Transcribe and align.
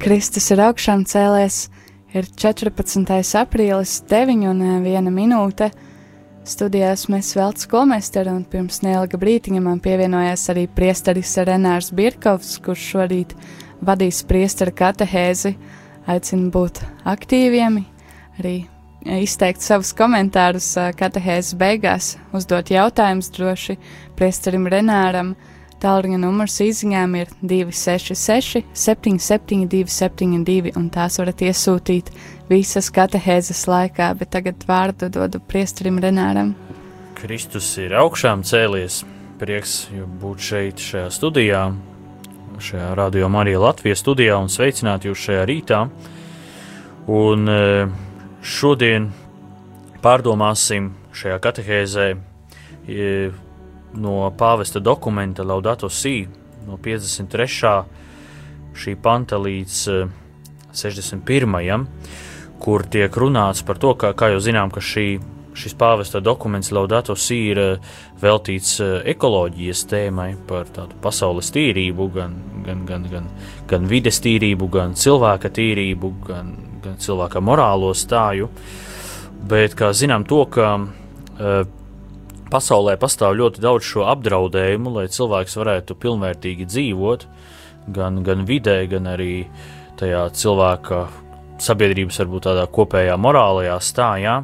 Kristus 0.00 0.46
ir 0.48 0.62
augšām 0.64 1.02
cēlēs, 1.04 1.66
ir 2.16 2.24
14. 2.40 3.02
aprīlis, 3.36 3.98
9 4.08 4.46
un 4.48 4.62
1 4.64 5.10
minūte. 5.12 5.68
Studijās 6.48 7.02
mēs 7.12 7.34
velc 7.36 7.66
komesteru 7.68 8.32
un 8.32 8.46
pirms 8.48 8.80
neilga 8.80 9.20
brītiņa 9.20 9.60
man 9.60 9.82
pievienojās 9.84 10.46
arī 10.54 10.64
priesteris 10.72 11.34
Renārs 11.44 11.92
Birkovs, 11.92 12.54
kurš 12.64 12.86
šorīt 12.94 13.36
vadīs 13.84 14.22
priestera 14.24 14.72
katehēzi. 14.72 15.52
Aicinu 16.08 16.48
būt 16.54 16.80
aktīviem, 17.04 17.82
arī 18.40 18.56
izteikt 19.20 19.60
savus 19.60 19.92
komentārus 19.92 20.72
katehēzes 20.96 21.60
beigās, 21.60 22.14
uzdot 22.32 22.72
jautājumus 22.72 23.28
droši 23.36 23.76
priesterim 24.16 24.64
Renāram. 24.64 25.36
Tālruņa 25.80 26.18
numurs 26.20 26.58
izziņām 26.60 27.14
ir 27.16 27.30
266, 27.40 28.66
772, 28.76 29.88
72, 29.88 30.74
un 30.76 30.90
tās 30.92 31.16
varat 31.16 31.40
iesūtīt 31.46 32.10
visas 32.50 32.90
katehēzes 32.92 33.62
laikā, 33.70 34.10
bet 34.20 34.28
tagad 34.36 34.66
vārdu 34.68 35.08
dodu 35.08 35.40
priesterim 35.40 35.96
Renāram. 36.04 36.52
Kristus 37.16 37.70
ir 37.80 37.96
augšām 37.96 38.44
cēlies. 38.44 39.02
Prieks 39.40 39.86
būt 40.20 40.44
šeit, 40.44 40.84
šajā 40.84 41.08
studijā, 41.16 41.64
šajā 42.60 42.92
radio 42.98 43.32
Marija 43.32 43.64
Latvijas 43.64 44.04
studijā 44.04 44.36
un 44.36 44.52
sveicināt 44.52 45.08
jūs 45.08 45.24
šajā 45.30 45.46
rītā. 45.48 45.84
Un 47.08 47.48
e, 47.48 47.60
šodien 48.44 49.08
pārdomāsim 50.04 50.92
šajā 51.16 51.40
katehēzē 51.40 52.10
e, 52.12 53.14
no 53.94 54.30
pāvesta 54.36 54.80
dokumenta 54.80 55.44
Laudato 55.44 55.88
Si 55.88 56.28
no 56.66 56.76
53. 56.76 57.84
šī 58.76 58.96
panta 59.02 59.38
līdz 59.40 59.78
61. 60.72 61.60
Eh, 61.60 61.84
kur 62.60 62.84
tiek 62.84 63.12
runāts 63.16 63.64
par 63.66 63.78
to, 63.80 63.94
ka, 63.96 64.12
kā 64.12 64.30
jau 64.34 64.40
zinām, 64.40 64.70
ka 64.70 64.82
šī, 64.84 65.18
šis 65.56 65.74
pāvesta 65.74 66.20
dokuments 66.20 66.70
Laudato 66.72 67.16
Si 67.16 67.38
ir 67.50 67.58
eh, 67.58 67.88
veltīts 68.20 68.76
eh, 68.84 68.92
ekoloģijas 69.14 69.86
tēmai 69.90 70.34
par 70.46 70.68
tādu 70.70 70.98
pasaules 71.02 71.50
tīrību, 71.56 72.10
gan, 72.14 72.36
gan, 72.66 72.84
gan, 72.86 73.08
gan, 73.10 73.26
gan 73.66 73.90
vides 73.90 74.20
tīrību, 74.22 74.70
gan 74.70 74.94
cilvēka 74.94 75.50
tīrību, 75.56 76.14
gan, 76.28 76.54
gan 76.84 77.00
cilvēka 77.00 77.42
morālo 77.42 77.94
stāju. 77.96 78.50
Bet, 79.50 79.74
kā 79.74 79.94
zinām, 79.96 80.26
to, 80.28 80.44
ka 80.52 80.74
pasaulē 82.50 82.96
pastāv 83.00 83.36
ļoti 83.38 83.62
daudz 83.62 83.86
šo 83.86 84.06
apdraudējumu, 84.10 84.92
lai 84.98 85.06
cilvēks 85.12 85.56
varētu 85.60 85.96
pilnvērtīgi 86.02 86.66
dzīvot, 86.68 87.26
gan, 87.94 88.22
gan 88.26 88.46
vidē, 88.48 88.82
gan 88.90 89.08
arī 89.14 89.44
tajā 90.00 90.26
cilvēka 90.36 91.04
sabiedrības, 91.60 92.20
varbūt 92.22 92.48
tādā 92.48 92.64
kopējā 92.72 93.16
morālajā 93.20 93.76
stājā. 93.84 94.40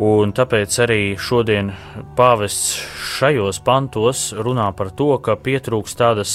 Un 0.00 0.32
tāpēc 0.32 0.76
arī 0.80 1.00
šodien 1.20 1.74
pāvests 2.16 2.78
šajos 3.18 3.60
pantos 3.64 4.30
runā 4.32 4.70
par 4.76 4.92
to, 4.96 5.10
ka 5.20 5.36
pietrūks 5.36 5.96
tādas, 5.98 6.32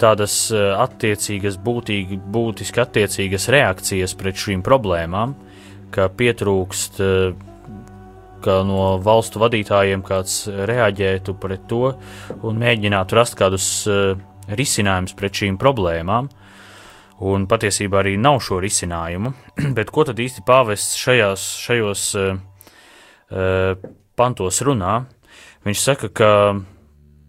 tādas 0.00 0.36
attiecīgas, 0.54 1.58
būtīgi, 1.60 2.16
būtiski 2.32 2.80
attiecīgas 2.80 3.50
reakcijas 3.52 4.16
pret 4.16 4.40
šīm 4.40 4.64
problēmām, 4.64 5.36
ka 5.92 6.08
pietrūkst 6.16 7.02
uh, 7.04 7.49
ka 8.44 8.60
no 8.66 8.96
valstu 9.04 9.40
vadītājiem 9.42 10.02
kāds 10.06 10.42
reaģētu 10.48 11.34
pret 11.40 11.66
to 11.70 11.92
un 12.46 12.60
mēģinātu 12.60 13.16
rast 13.18 13.36
kādus 13.38 13.66
uh, 13.90 14.14
risinājumus 14.50 15.16
pret 15.18 15.42
šīm 15.42 15.58
problēmām. 15.60 16.30
Un 17.20 17.44
patiesībā 17.48 18.00
arī 18.00 18.14
nav 18.16 18.40
šo 18.44 18.60
risinājumu. 18.64 19.34
Bet 19.76 19.92
ko 19.92 20.06
tad 20.08 20.20
īsti 20.20 20.44
pāvests 20.46 20.96
šajās, 21.00 21.46
šajos 21.66 22.04
uh, 22.16 22.30
pantos 24.16 24.62
runā? 24.66 24.94
Viņš 25.68 25.84
saka, 25.84 26.08
ka 26.08 26.30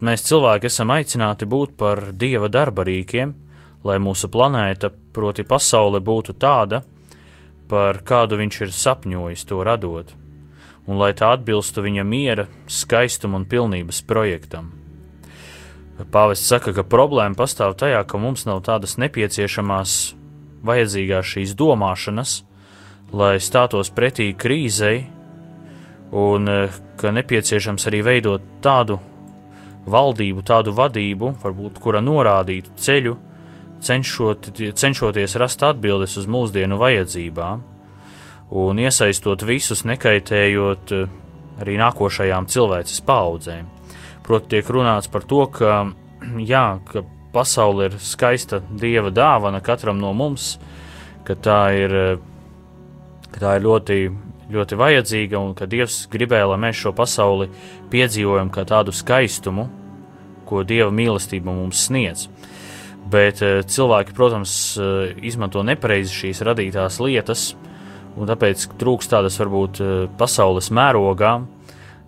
mēs 0.07 0.23
cilvēki 0.29 0.71
esam 0.71 0.93
aicināti 0.95 1.47
būt 1.49 1.75
par 1.79 2.07
dieva 2.15 2.47
darbarīkiem, 2.51 3.35
lai 3.83 3.99
mūsu 3.99 4.31
planēta, 4.31 4.93
proti 5.11 5.43
pasaule, 5.43 5.99
būtu 5.99 6.37
tāda, 6.39 6.85
par 7.67 7.99
kādu 8.07 8.39
viņš 8.39 8.63
ir 8.63 8.75
sapņojis 8.75 9.47
to 9.49 9.63
radot 9.67 10.15
un 10.87 10.99
lai 11.01 11.11
tā 11.17 11.33
atbilstu 11.35 11.83
viņa 11.85 12.05
miera, 12.07 12.47
skaistuma 12.67 13.39
un 13.39 13.45
pilnības 13.49 14.01
projektam. 14.07 14.71
Pāvests 16.11 16.49
saka, 16.49 16.73
ka 16.73 16.85
problēma 16.87 17.37
pastāv 17.37 17.75
tajā, 17.77 18.01
ka 18.09 18.17
mums 18.17 18.47
nav 18.49 18.63
tādas 18.65 18.97
nepieciešamās, 19.01 20.15
vajadzīgās 20.65 21.33
šīs 21.35 21.53
domāšanas, 21.57 22.41
lai 23.13 23.35
stātos 23.43 23.91
pretī 23.93 24.31
krīzei, 24.33 25.05
un 26.11 26.49
eh, 26.49 26.79
ka 26.97 27.13
nepieciešams 27.13 27.87
arī 27.91 28.01
veidot 28.07 28.45
tādu 28.63 28.97
valdību, 29.91 30.43
tādu 30.45 30.73
vadību, 30.77 31.35
varbūt 31.41 31.79
kura 31.81 32.01
norādītu 32.03 32.73
ceļu, 32.81 33.17
cenšot, 33.81 34.51
cenšoties 34.77 35.37
rast 35.41 35.63
atbildes 35.65 36.17
uz 36.21 36.27
mūsdienu 36.29 36.77
vajadzībām 36.81 37.70
un 38.51 38.79
iesaistot 38.83 39.45
visus, 39.47 39.85
nekaitējot 39.87 40.93
eh, 40.95 41.11
arī 41.63 41.77
nākošajām 41.79 42.49
cilvēces 42.51 43.03
paudzēm. 43.07 43.69
Proti, 44.25 44.55
tiek 44.55 44.69
runāts 44.71 45.09
par 45.11 45.25
to, 45.27 45.45
ka, 45.55 45.85
jā, 46.53 46.65
ka 46.87 47.05
pasaule 47.31 47.87
ir 47.87 47.99
skaista 48.03 48.59
dieva 48.59 49.11
dāvana 49.13 49.61
katram 49.63 50.01
no 50.01 50.11
mums, 50.13 50.57
ka 51.27 51.37
tā 51.39 51.61
ir, 51.79 51.95
eh, 51.95 52.17
ka 53.31 53.45
tā 53.45 53.55
ir 53.57 53.65
ļoti, 53.67 53.99
ļoti 54.51 54.79
vajadzīga 54.79 55.39
un 55.39 55.53
ka 55.55 55.63
Dievs 55.71 56.03
gribēja, 56.11 56.49
lai 56.51 56.59
mēs 56.59 56.81
šo 56.81 56.91
pasauli 56.91 57.47
piedzīvojam 57.91 58.49
kā 58.51 58.65
tādu 58.67 58.91
skaistumu, 58.91 59.69
ko 60.43 60.65
Dieva 60.67 60.91
mīlestība 60.91 61.53
mums 61.55 61.85
sniedz. 61.87 62.27
Bet 63.11 63.39
eh, 63.47 63.61
cilvēki, 63.63 64.11
protams, 64.17 64.53
izmanto 65.23 65.63
nepareizi 65.63 66.11
šīs 66.19 66.43
radītās 66.43 66.99
lietas, 66.99 67.53
un 68.17 68.29
tāpēc 68.29 68.67
trūks 68.79 69.09
tādas 69.11 69.39
varbūt 69.41 69.81
eh, 69.81 69.91
pasaules 70.19 70.71
mērogā. 70.73 71.39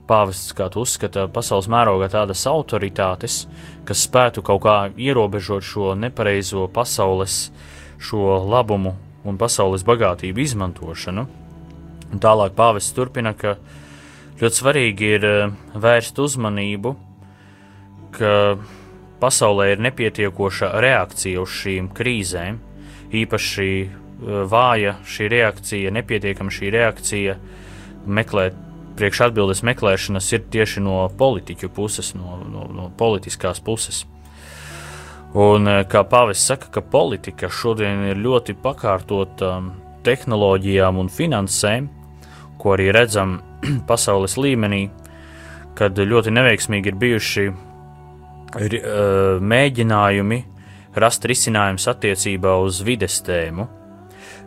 Pāvests, 0.03 0.51
kā 0.51 0.67
tu 0.67 0.81
uzskata, 0.83 1.29
pasaules 1.31 1.69
mērogā 1.71 2.09
tādas 2.11 2.41
autoritātes, 2.49 3.45
kas 3.87 4.03
spētu 4.03 4.43
kaut 4.43 4.65
kā 4.65 4.75
ierobežot 4.99 5.63
šo 5.63 5.93
nepareizo 5.95 6.65
pasaules, 6.75 7.53
šo 8.03 8.41
labumu 8.43 8.97
un 9.23 9.39
pasaules 9.39 9.85
bagātību 9.87 10.43
izmantošanu. 10.43 11.23
Un 12.13 12.21
tālāk 12.21 12.51
pāvests 12.57 12.93
turpina, 12.93 13.31
ka 13.31 13.55
ļoti 14.41 14.59
svarīgi 14.59 15.11
ir 15.17 15.29
eh, 15.29 15.57
vērst 15.73 16.19
uzmanību, 16.19 16.95
ka 18.13 18.33
pasaulē 19.23 19.71
ir 19.71 19.83
nepietiekoša 19.87 20.73
reakcija 20.83 21.41
uz 21.41 21.53
šīm 21.63 21.87
krīzēm, 21.95 22.59
īpaši 23.23 23.69
vāja 24.21 24.97
šī 25.07 25.29
reakcija, 25.31 25.91
nepietiekama 25.93 26.53
šī 26.53 26.69
reakcija 26.73 27.37
meklēt 28.05 28.59
priekšatbildes 28.97 29.63
meklēšanas 29.65 30.27
ir 30.35 30.43
tieši 30.53 30.83
no 30.85 31.07
politiķu 31.17 31.69
puses, 31.73 32.13
no, 32.17 32.37
no, 32.45 32.67
no 32.69 32.89
politiskās 32.97 33.61
puses. 33.63 34.03
Un 35.33 35.65
kā 35.89 36.03
Pāvis 36.05 36.43
saka, 36.45 36.69
ka 36.75 36.83
politika 36.85 37.49
šodien 37.49 38.05
ir 38.11 38.21
ļoti 38.21 38.53
pakārtota 38.61 39.55
tehnoloģijām 40.05 40.99
un 41.01 41.09
finansēm, 41.09 41.89
ko 42.61 42.75
arī 42.75 42.91
redzam 42.93 43.39
pasaules 43.89 44.37
līmenī, 44.37 44.85
kad 45.77 45.97
ļoti 45.97 46.33
neveiksmīgi 46.35 46.91
ir 46.91 46.99
bijuši 47.01 47.45
ir, 47.49 48.75
uh, 48.77 49.41
mēģinājumi 49.41 50.43
rast 51.01 51.25
risinājumus 51.25 51.89
attiecībā 51.89 52.53
uz 52.61 52.83
vides 52.85 53.17
tēmu 53.25 53.65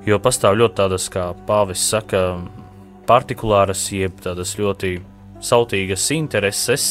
jo 0.06 0.19
pastāv 0.23 0.56
ļoti 0.61 0.79
tādas, 0.82 1.08
kā 1.12 1.31
pāvis 1.49 1.82
saka, 1.91 2.23
partikulāras, 3.06 3.88
jeb 3.94 4.19
tādas 4.23 4.56
ļoti 4.58 4.97
sautīgas 5.44 6.06
intereses, 6.14 6.87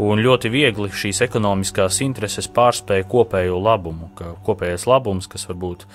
un 0.00 0.22
ļoti 0.22 0.50
viegli 0.52 0.88
šīs 0.94 1.20
ekonomiskās 1.26 2.00
intereses 2.04 2.48
pārspēja 2.50 3.06
kopējo 3.10 3.58
labumu, 3.60 4.10
ka 4.16 4.34
kopējais 4.46 4.86
labums, 4.88 5.28
kas 5.30 5.46
varbūt 5.48 5.86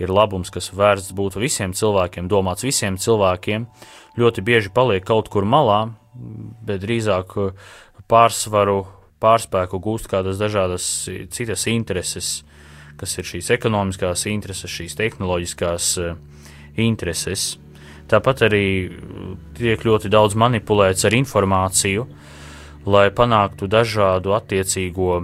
ir 0.00 0.12
labums, 0.12 0.52
kas 0.52 0.70
vērsts 0.72 1.14
būtu 1.16 1.42
visiem 1.42 1.74
cilvēkiem, 1.76 2.28
domāts 2.30 2.64
visiem 2.64 2.96
cilvēkiem, 3.00 3.66
ļoti 4.20 4.44
bieži 4.46 4.72
paliek 4.74 5.04
kaut 5.04 5.28
kur 5.32 5.44
malā, 5.44 5.90
bet 6.66 6.80
drīzāk 6.82 7.36
pārsvaru, 8.10 8.84
pārspēku 9.20 9.80
gūst 9.82 10.08
kādas 10.10 10.40
dažādas 10.40 10.86
citas 11.34 11.66
intereses, 11.68 12.40
kas 13.00 13.16
ir 13.18 13.28
šīs 13.28 13.50
ekonomiskās 13.56 14.26
intereses, 14.30 14.70
šīs 14.70 14.96
tehnoloģiskās 14.98 15.90
uh, 16.02 16.14
intereses. 16.76 17.54
Tāpat 18.10 18.44
arī 18.48 18.66
eh, 18.86 19.34
tiek 19.58 19.84
ļoti 19.86 20.10
daudz 20.12 20.36
manipulēts 20.38 21.06
ar 21.08 21.16
informāciju, 21.16 22.06
lai 22.90 23.08
panāktu 23.14 23.68
dažādu 23.70 24.34
attiecīgo 24.36 25.22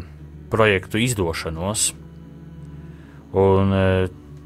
projektu 0.52 1.00
izdošanos. 1.02 1.88
Un 3.37 3.73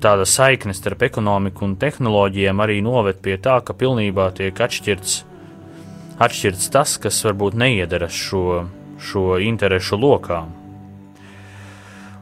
tāda 0.00 0.24
saikne 0.26 0.74
starp 0.74 1.04
ekonomiku 1.06 1.66
un 1.66 1.76
tehnoloģijām 1.80 2.62
arī 2.64 2.80
noved 2.84 3.20
pie 3.22 3.36
tā, 3.42 3.58
ka 3.62 3.76
pilnībā 3.76 4.30
tiek 4.38 4.56
atšķirts, 4.56 5.18
atšķirts 6.18 6.70
tas, 6.72 6.96
kas 7.02 7.20
varbūt 7.26 7.58
neiedaras 7.60 8.16
šo, 8.16 8.64
šo 9.10 9.26
interešu 9.44 10.00
lokā. 10.00 10.44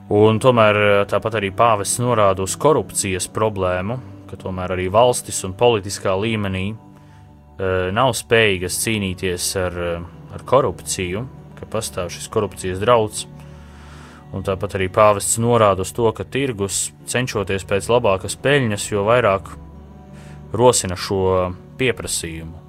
Un 0.09 0.39
tomēr 0.41 1.05
tāpat 1.05 1.35
arī 1.37 1.51
pāvests 1.53 2.01
norāda 2.01 2.41
uz 2.41 2.55
korupcijas 2.57 3.27
problēmu, 3.29 3.99
ka 4.31 4.39
tomēr 4.41 4.73
arī 4.73 4.87
valstis 4.93 5.43
un 5.45 5.53
politiskā 5.53 6.15
līmenī 6.17 6.71
uh, 6.73 7.91
nav 7.93 8.15
spējīgas 8.17 8.79
cīnīties 8.85 9.49
ar, 9.61 9.77
ar 10.33 10.45
korupciju, 10.49 11.27
ka 11.59 11.69
pastāv 11.69 12.09
šis 12.15 12.31
korupcijas 12.33 12.81
draudz. 12.81 13.27
Un 14.33 14.45
tāpat 14.45 14.77
arī 14.77 14.89
pāvests 14.93 15.41
norāda 15.41 15.85
uz 15.85 15.93
to, 15.97 16.09
ka 16.13 16.25
tirgus 16.25 16.87
cenšoties 17.09 17.65
pēc 17.69 17.89
labākas 17.93 18.37
peļņas, 18.41 18.89
jo 18.93 19.05
vairāk 19.09 19.53
rosina 20.57 20.97
šo 20.97 21.53
pieprasījumu. 21.81 22.68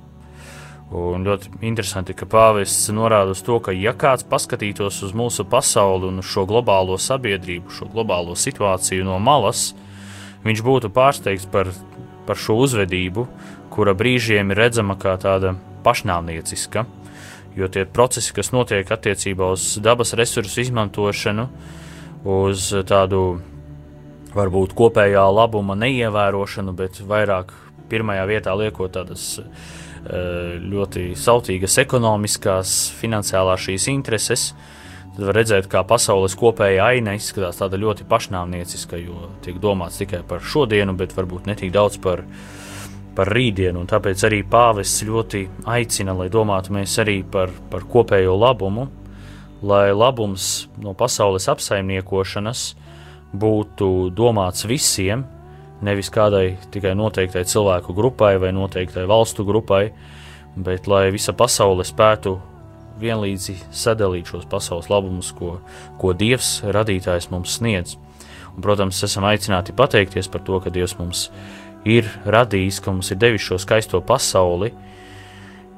Un 0.89 1.25
ļoti 1.27 1.51
interesanti, 1.61 2.15
ka 2.17 2.25
pāvests 2.25 2.89
norāda 2.95 3.35
uz 3.35 3.43
to, 3.45 3.59
ka, 3.61 3.75
ja 3.75 3.93
kāds 3.93 4.25
paskatītos 4.25 5.03
uz 5.05 5.13
mūsu 5.13 5.45
pasauli 5.45 6.09
un 6.09 6.23
uz 6.23 6.29
šo 6.31 6.47
globālo 6.49 6.97
sabiedrību, 6.97 7.69
šo 7.69 7.89
globālo 7.93 8.33
situāciju 8.33 9.05
no 9.05 9.19
malas, 9.21 9.75
viņš 10.45 10.63
būtu 10.65 10.89
pārsteigts 10.95 11.45
par, 11.51 11.69
par 12.25 12.41
šo 12.41 12.57
uzvedību, 12.65 13.27
kura 13.69 13.93
brīžiem 13.93 14.49
ir 14.49 14.63
redzama 14.65 14.97
kā 14.97 15.13
tāda 15.21 15.53
pašnāvnieciska 15.85 16.87
jo 17.55 17.67
tie 17.67 17.85
procesi, 17.85 18.33
kas 18.35 18.51
notiek 18.53 18.87
attiecībā 18.91 19.51
uz 19.53 19.77
dabas 19.83 20.13
resursu 20.17 20.63
izmantošanu, 20.63 21.47
uz 22.29 22.69
tādu 22.87 23.23
varbūt 24.35 24.75
kopējā 24.77 25.23
labuma 25.33 25.77
neievērošanu, 25.79 26.75
bet 26.77 27.01
vairāk 27.09 27.53
pirmajā 27.89 28.25
vietā 28.29 28.53
liekot 28.57 28.93
tādas 28.93 29.39
eh, 29.41 29.69
ļoti 30.07 31.13
sautīgas 31.19 31.77
ekonomiskās, 31.83 32.75
finansiālās 32.99 33.65
šīs 33.67 33.89
intereses, 33.91 34.53
tad 35.15 35.25
var 35.27 35.39
redzēt, 35.41 35.67
kā 35.71 35.83
pasaules 35.87 36.37
kopējā 36.39 36.85
aina 36.95 37.17
izskatās 37.17 37.59
tāda 37.59 37.79
ļoti 37.81 38.07
pašnāvnieciska, 38.09 39.01
jo 39.03 39.29
tiek 39.43 39.59
domāts 39.61 39.99
tikai 39.99 40.23
par 40.27 40.41
šodienu, 40.45 40.95
bet 40.97 41.15
varbūt 41.17 41.49
ne 41.49 41.57
tik 41.59 41.75
daudz 41.75 41.99
par 42.03 42.23
par 43.19 43.33
rītdienu, 43.35 43.81
tāpēc 43.89 44.21
arī 44.23 44.37
pāvests 44.47 45.03
ļoti 45.03 45.41
aicina, 45.67 46.13
lai 46.15 46.29
domātu 46.31 46.71
mēs 46.71 46.93
arī 47.01 47.17
par, 47.27 47.51
par 47.71 47.83
kopējo 47.89 48.37
labumu, 48.39 48.85
lai 49.65 49.89
labums 49.91 50.69
no 50.79 50.93
pasaules 50.95 51.49
apsaimniekošanas 51.51 52.61
būtu 53.35 53.89
domāts 54.15 54.63
visiem, 54.69 55.25
nevis 55.85 56.11
kādai 56.11 56.57
tikai 56.73 56.95
noteiktai 56.97 57.45
cilvēku 57.47 57.95
grupai 57.95 58.35
vai 58.41 58.51
noteiktai 58.55 59.05
valstu 59.09 59.45
grupai, 59.47 59.89
bet 60.59 60.87
lai 60.91 61.07
visa 61.15 61.33
pasaule 61.33 61.85
spētu 61.87 62.35
vienlīdzi 62.99 63.55
sadalīt 63.71 64.29
šos 64.31 64.45
pasaules 64.49 64.89
labumus, 64.91 65.31
ko, 65.35 65.57
ko 66.01 66.13
Dievs, 66.17 66.59
radītājs, 66.67 67.29
mums 67.31 67.55
sniedz. 67.59 67.95
Un, 68.55 68.61
protams, 68.65 68.99
esam 69.05 69.27
aicināti 69.29 69.75
pateikties 69.75 70.27
par 70.31 70.43
to, 70.43 70.59
ka 70.59 70.73
Dievs 70.73 70.97
mums 70.99 71.29
ir 71.87 72.09
radījis, 72.27 72.81
ka 72.83 72.91
mums 72.91 73.11
ir 73.13 73.19
devis 73.21 73.45
šo 73.45 73.59
skaisto 73.61 74.01
pasauli, 74.03 74.73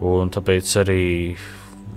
un 0.02 0.32
tāpēc 0.34 0.72
arī 0.82 1.04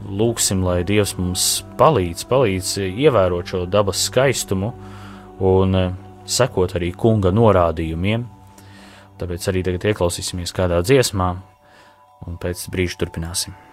lūksim, 0.04 0.64
lai 0.66 0.82
Dievs 0.84 1.14
mums 1.16 1.62
palīdz, 1.80 2.26
palīdz 2.28 2.74
ievērot 2.84 3.54
šo 3.54 3.64
dabas 3.70 4.04
skaistumu 4.10 4.72
un 5.44 5.78
eh, 5.78 5.94
sekot 6.26 6.76
arī 6.78 6.92
kunga 6.96 7.32
norādījumiem. 7.34 8.26
Tāpēc 9.20 9.50
arī 9.50 9.62
tagad 9.66 9.86
ieklausīsimies 9.92 10.54
kādā 10.54 10.80
dziesmā, 10.84 11.30
un 12.26 12.40
pēc 12.42 12.66
brīža 12.72 13.00
turpināsim. 13.04 13.63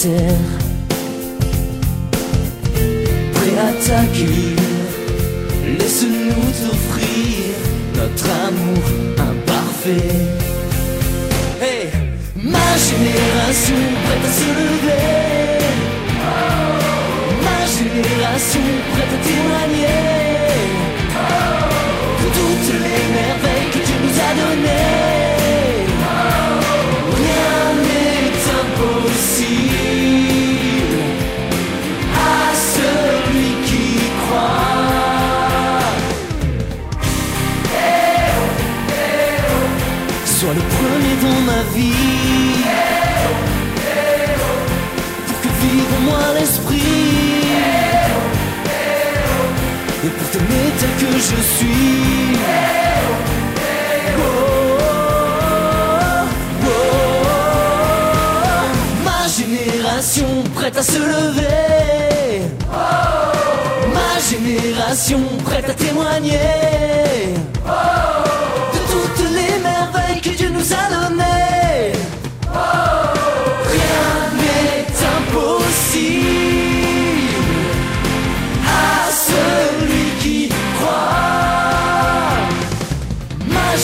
still 0.00 0.59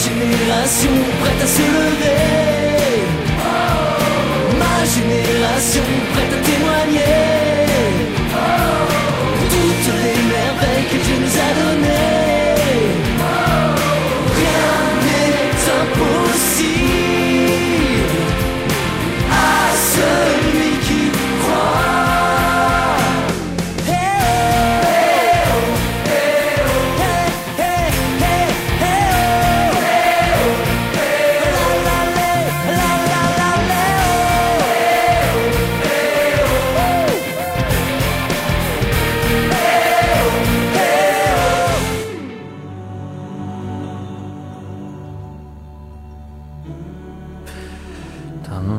génération 0.05 0.91
prête 1.21 1.43
à 1.43 1.47
se 1.47 1.63
lever. 1.77 3.03
Ma 4.61 4.77
génération 4.97 5.83
prête 6.13 6.33
à 6.33 6.41
témoigner. 6.51 7.26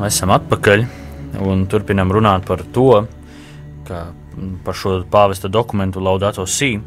Esam 0.08 0.32
atpakaļ 0.36 0.86
un 1.44 1.66
turpinām 1.70 2.12
runāt 2.14 2.46
par 2.48 2.64
to, 2.74 3.06
kā, 3.88 4.08
mm, 4.36 4.60
par 4.66 4.76
šo 4.76 5.02
pāvesta 5.12 5.52
dokumentu 5.52 6.02
Laudato 6.04 6.46
Si, 6.48 6.78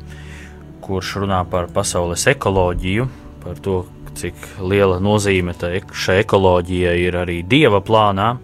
kurš 0.80 1.16
runā 1.22 1.44
par 1.50 1.68
pasaules 1.72 2.26
ekoloģiju, 2.26 3.08
par 3.44 3.60
to, 3.62 3.84
cik 4.20 4.34
liela 4.66 4.98
nozīme 5.00 5.54
šai 5.54 6.20
ekoloģijai 6.24 6.96
ir 6.98 7.16
arī 7.16 7.42
dieva 7.46 7.80
plānā. 7.80 8.36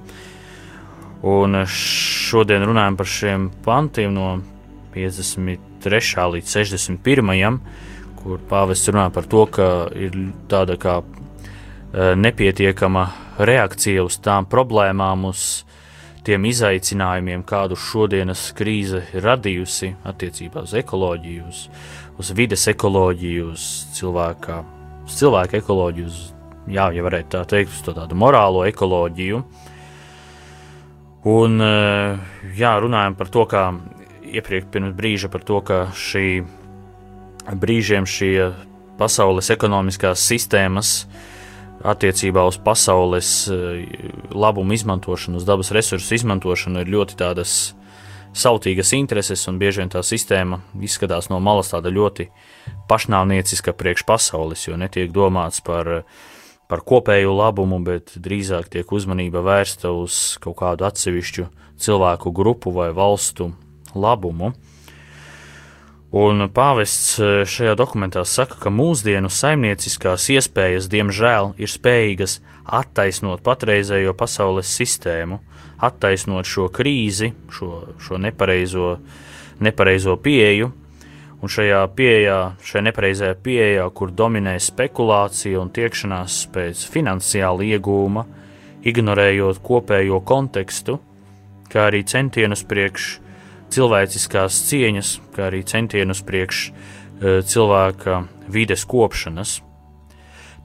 Un 1.26 1.64
šodien 1.66 2.62
runājam 2.62 2.96
par 2.96 3.06
šiem 3.06 3.50
pantiem 3.64 4.14
no 4.14 4.28
53. 4.94 6.28
līdz 6.36 6.54
61. 6.54 7.58
kur 8.22 8.38
pāvests 8.48 8.88
runā 8.92 9.10
par 9.12 9.26
to, 9.26 9.46
ka 9.46 9.88
ir 9.94 10.14
tāda 10.48 10.78
kā 10.78 11.00
nepietiekama 11.96 13.06
reakcija 13.38 14.04
uz 14.04 14.18
tām 14.20 14.44
problēmām, 14.50 15.24
uz 15.30 15.64
tiem 16.26 16.44
izaicinājumiem, 16.50 17.44
kādus 17.46 17.84
šodienas 17.86 18.48
krīze 18.56 19.04
ir 19.14 19.24
radījusi 19.24 19.92
attiecībā 20.10 20.64
uz 20.66 20.74
ekoloģiju, 20.76 21.44
uz, 21.48 21.60
uz 22.18 22.32
vides 22.36 22.66
ekoloģiju, 22.72 23.52
uz 23.54 23.66
cilvēka, 23.96 24.58
uz 25.06 25.20
cilvēka 25.20 25.60
ekoloģiju, 25.60 26.10
uz, 26.10 26.18
jā, 26.72 26.88
ja 26.96 27.06
varētu 27.06 27.32
tā 27.36 27.44
teikt, 27.54 27.72
uz 27.76 27.86
tādu 27.86 28.18
morālo 28.18 28.66
ekoloģiju. 28.66 29.42
Un, 31.26 31.60
eh, 31.62 32.18
jā, 32.58 32.74
runājam 32.82 33.16
par 33.18 33.30
to, 33.30 33.46
kā 33.50 33.68
iepriekš 34.26 34.70
pirms 34.74 34.94
brīža 34.98 35.30
par 35.30 35.46
to, 35.46 35.60
ka 35.62 35.78
šī 35.94 36.26
brīžiem 37.54 38.06
šie 38.06 38.50
pasaules 38.98 39.50
ekonomiskās 39.54 40.22
sistēmas 40.26 41.06
attiecībā 41.84 42.44
uz 42.48 42.58
pasaules 42.62 43.32
eh, 43.52 43.82
labumu 44.32 44.76
izmantošanu, 44.76 45.40
uz 45.40 45.48
dabas 45.48 45.72
resursu 45.74 46.16
izmantošanu 46.16 46.84
ir 46.84 46.92
ļoti 46.94 47.18
tādas 47.20 47.74
sautīgas 48.36 48.92
intereses, 48.96 49.46
un 49.48 49.58
bieži 49.60 49.82
vien 49.82 49.92
tā 49.92 50.02
sistēma 50.04 50.60
izskatās 50.84 51.30
no 51.32 51.40
malas 51.40 51.72
tāda 51.72 51.92
ļoti 51.92 52.28
pašnāvnieciska 52.90 53.72
priekš 53.76 54.04
pasaules, 54.08 54.66
jo 54.68 54.76
netiek 54.76 55.12
domāts 55.12 55.62
par, 55.64 56.04
par 56.68 56.84
kopēju 56.84 57.32
labumu, 57.32 57.80
bet 57.84 58.16
drīzāk 58.20 58.68
tiek 58.72 58.92
uzmanība 58.92 59.44
vērsta 59.46 59.92
uz 59.94 60.36
kaut 60.42 60.58
kādu 60.60 60.88
atsevišķu 60.88 61.48
cilvēku 61.80 62.32
grupu 62.32 62.72
vai 62.76 62.90
valstu 62.96 63.52
labumu. 63.96 64.52
Un 66.16 66.46
pāvests 66.48 67.16
eh, 67.20 67.42
šajā 67.44 67.74
dokumentā 67.76 68.22
saka, 68.24 68.56
ka 68.62 68.70
mūsdienu 68.72 69.28
saimnieciskās 69.32 70.28
iespējas, 70.32 70.86
diemžēl, 70.88 71.50
ir 71.60 71.68
spējīgas 71.68 72.38
attaisnot 72.78 73.42
patreizējo 73.44 74.14
pasaules 74.16 74.70
sistēmu, 74.78 75.40
attaisnot 75.76 76.48
šo 76.48 76.70
krīzi, 76.72 77.32
šo, 77.52 77.82
šo 78.00 78.20
nepareizo, 78.22 78.94
nepareizo 79.60 80.16
pieeju. 80.22 80.70
Un 81.36 81.52
šajā 81.52 81.82
pieejā, 81.98 82.38
šajā 82.64 82.84
nepareizajā 82.86 83.36
pieejā, 83.44 83.84
kur 83.92 84.14
dominē 84.14 84.56
spekulācija 84.62 85.60
un 85.60 85.68
tiekšanās 85.74 86.38
pēc 86.54 86.86
finansiāla 86.94 87.66
iegūma, 87.76 88.24
ignorējot 88.88 89.60
kopējo 89.66 90.22
kontekstu, 90.24 90.96
kā 91.68 91.90
arī 91.90 92.06
centienus 92.08 92.64
priekš 92.64 93.10
cilvēciskās 93.74 94.58
cieņas, 94.68 95.12
kā 95.34 95.48
arī 95.50 95.62
centienus 95.66 96.22
priekš 96.26 96.62
e, 96.66 96.72
cilvēka 97.42 98.22
vides 98.52 98.86
kopšanas. 98.88 99.60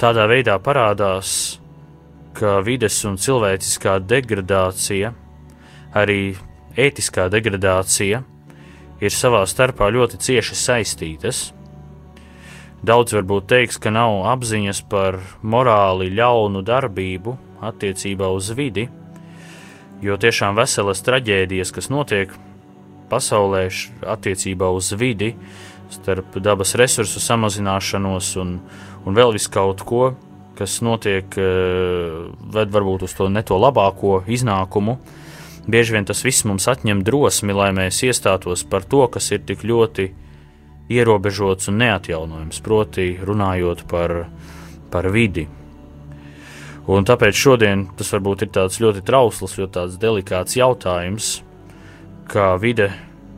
Tādā 0.01 0.25
veidā 0.29 0.58
parādās, 0.63 1.60
ka 2.38 2.60
vides 2.65 2.98
un 3.05 3.17
cilvēciskā 3.22 4.00
degradācija, 4.08 5.13
arī 5.93 6.36
ētiskā 6.79 7.27
degradācija, 7.31 8.22
ir 9.01 9.13
savā 9.13 9.43
starpā 9.50 9.89
ļoti 9.91 10.22
cieši 10.22 10.58
saistītas. 10.58 11.50
Daudz 12.81 13.13
varbūt 13.13 13.50
teiks, 13.51 13.77
ka 13.77 13.91
nav 13.93 14.24
apziņas 14.31 14.81
par 14.89 15.20
morāli 15.46 16.10
ļaunu 16.17 16.63
darbību 16.65 17.36
attiecībā 17.62 18.31
uz 18.34 18.50
vidi, 18.58 18.88
jo 20.01 20.17
tiešām 20.17 20.58
veselas 20.58 21.03
traģēdijas, 21.05 21.74
kas 21.75 21.91
notiek 21.93 22.34
pasaulē 23.12 23.68
attiecībā 24.15 24.72
uz 24.72 24.94
vidi, 24.98 25.34
starp 25.91 26.39
dabas 26.39 26.74
resursu 26.80 27.20
samazināšanos 27.20 28.36
un, 28.41 28.58
un 29.06 29.18
vēl 29.18 29.36
vis 29.36 29.50
kaut 29.51 29.84
ko, 29.88 30.13
kas 30.58 30.80
notiek, 30.86 31.27
ved 31.36 32.74
varbūt 32.74 33.06
uz 33.08 33.15
to 33.18 33.27
ne 33.32 33.44
to 33.44 33.58
labāko 33.60 34.22
iznākumu. 34.30 34.98
Bieži 35.72 35.94
vien 35.94 36.08
tas 36.10 36.24
viss 36.25 36.46
mums 36.50 36.65
atņem 36.72 37.03
drosmi, 37.06 37.53
lai 37.53 37.70
mēs 37.75 38.01
iestātos 38.08 38.63
par 38.70 38.86
to, 38.89 39.06
kas 39.13 39.30
ir 39.34 39.44
tik 39.46 39.65
ļoti 39.68 40.08
ierobežots 40.91 41.70
un 41.72 41.80
neatjaunojams, 41.82 42.62
proti, 42.65 43.13
runājot 43.22 43.86
par, 43.89 44.25
par 44.91 45.10
vidi. 45.13 45.48
Un 46.91 47.06
tāpēc 47.06 47.38
šodien 47.38 47.86
tas 47.98 48.10
varbūt 48.12 48.48
ir 48.48 48.51
tāds 48.58 48.82
ļoti 48.82 49.03
trausls, 49.06 49.53
ļoti 49.60 49.86
delikāts 50.01 50.58
jautājums, 50.58 51.38
kā 52.29 52.53
vide 52.61 52.91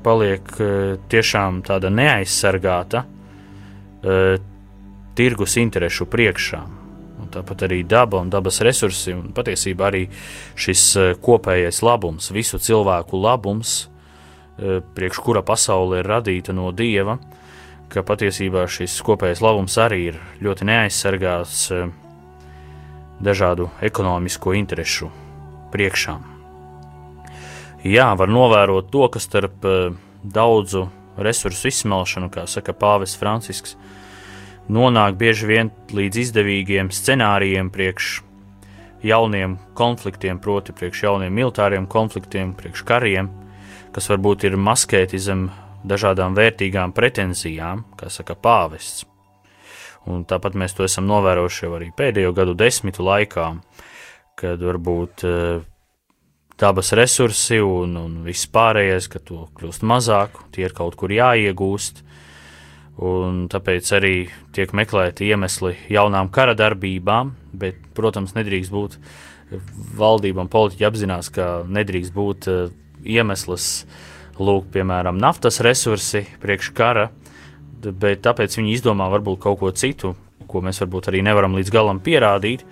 paliek 0.03 0.49
tiešām 1.11 1.61
tāda 1.63 1.91
neaizsargāta 1.93 3.05
tirgus 5.15 5.57
interešu 5.61 6.07
priekšā. 6.11 6.61
Un 7.23 7.29
tāpat 7.31 7.67
arī 7.69 7.83
daba 7.87 8.19
un 8.19 8.31
dabas 8.33 8.59
resursi, 8.65 9.13
un 9.15 9.31
patiesībā 9.35 9.87
arī 9.87 10.03
šis 10.59 10.83
kopējais 11.23 11.79
labums, 11.85 12.31
visu 12.35 12.59
cilvēku 12.59 13.21
labums, 13.21 13.77
priekš 14.57 15.21
kura 15.23 15.45
pasaule 15.45 16.01
ir 16.01 16.09
radīta 16.09 16.53
no 16.53 16.73
dieva, 16.75 17.17
ka 17.93 18.03
patiesībā 18.03 18.65
šis 18.67 18.99
kopējais 19.05 19.41
labums 19.45 19.77
arī 19.79 20.01
ir 20.11 20.19
ļoti 20.43 20.67
neaizsargāts 20.67 21.69
dažādu 23.23 23.69
ekonomisko 23.85 24.57
interesu 24.57 25.11
priekšā. 25.71 26.32
Jā, 27.83 28.13
var 28.15 28.31
novērot 28.31 28.87
to, 28.93 29.07
ka 29.11 29.19
starp 29.19 29.65
daudzu 30.23 30.85
resursu 31.19 31.67
izsmelšanu, 31.67 32.29
kā 32.31 32.45
saka 32.47 32.71
Pāvests 32.71 33.19
Francisks, 33.19 33.75
nonāk 34.71 35.17
bieži 35.19 35.49
vien 35.49 35.71
līdz 35.91 36.21
izdevīgiem 36.21 36.91
scenārijiem 36.95 37.67
priekš 37.75 38.21
jauniem 39.03 39.57
konfliktiem, 39.75 40.39
proti, 40.39 40.71
priekš 40.71 41.03
jauniem 41.09 41.35
militāriem 41.35 41.87
konfliktiem, 41.91 42.53
priekš 42.55 42.85
kariem, 42.87 43.27
kas 43.91 44.07
varbūt 44.07 44.47
ir 44.47 44.55
maskēti 44.55 45.19
zem 45.19 45.49
dažādām 45.83 46.37
vērtīgām 46.39 46.95
pretenzijām, 46.95 47.83
kā 47.99 48.07
saka 48.07 48.39
pāvests. 48.39 49.03
Un 50.07 50.23
tāpat 50.27 50.55
mēs 50.55 50.75
to 50.75 50.87
esam 50.87 51.03
novērojuši 51.11 51.67
arī 51.67 51.91
pēdējo 51.95 52.31
gadu 52.35 52.55
desmitu 52.55 53.03
laikā, 53.03 53.51
kad 54.39 54.63
varbūt 54.63 55.27
uh, 55.27 55.67
dabas 56.60 56.93
resursi 56.98 57.60
un, 57.63 57.98
un 57.98 58.17
viss 58.27 58.48
pārējais, 58.53 59.10
ka 59.12 59.22
to 59.24 59.48
kļūst 59.57 59.86
mazāk, 59.89 60.38
tie 60.53 60.67
ir 60.67 60.75
kaut 60.77 60.98
kur 61.00 61.12
jāiegūst, 61.13 62.03
un 63.03 63.45
tāpēc 63.50 63.89
arī 63.98 64.15
tiek 64.53 64.74
meklēti 64.75 65.31
iemesli 65.33 65.75
jaunām 65.93 66.29
kara 66.33 66.53
darbībām, 66.57 67.33
bet, 67.57 67.79
protams, 67.98 68.36
nedrīkst 68.38 68.74
būt 68.74 68.98
valdībām, 69.98 70.50
politiķi 70.50 70.88
apzinās, 70.88 71.29
ka 71.33 71.48
nedrīkst 71.69 72.13
būt 72.13 72.50
uh, 72.50 72.69
iemesls, 73.05 73.86
lūk, 74.41 74.69
piemēram, 74.74 75.19
naftas 75.22 75.60
resursi 75.65 76.24
priekš 76.41 76.72
kara, 76.77 77.10
bet 77.83 78.24
tāpēc 78.25 78.57
viņi 78.57 78.77
izdomā 78.77 79.10
varbūt 79.13 79.41
kaut 79.43 79.60
ko 79.62 79.72
citu, 79.75 80.15
ko 80.50 80.62
mēs 80.63 80.81
varbūt 80.83 81.10
arī 81.12 81.22
nevaram 81.25 81.57
līdz 81.57 81.74
galam 81.74 82.01
pierādīt. 82.03 82.63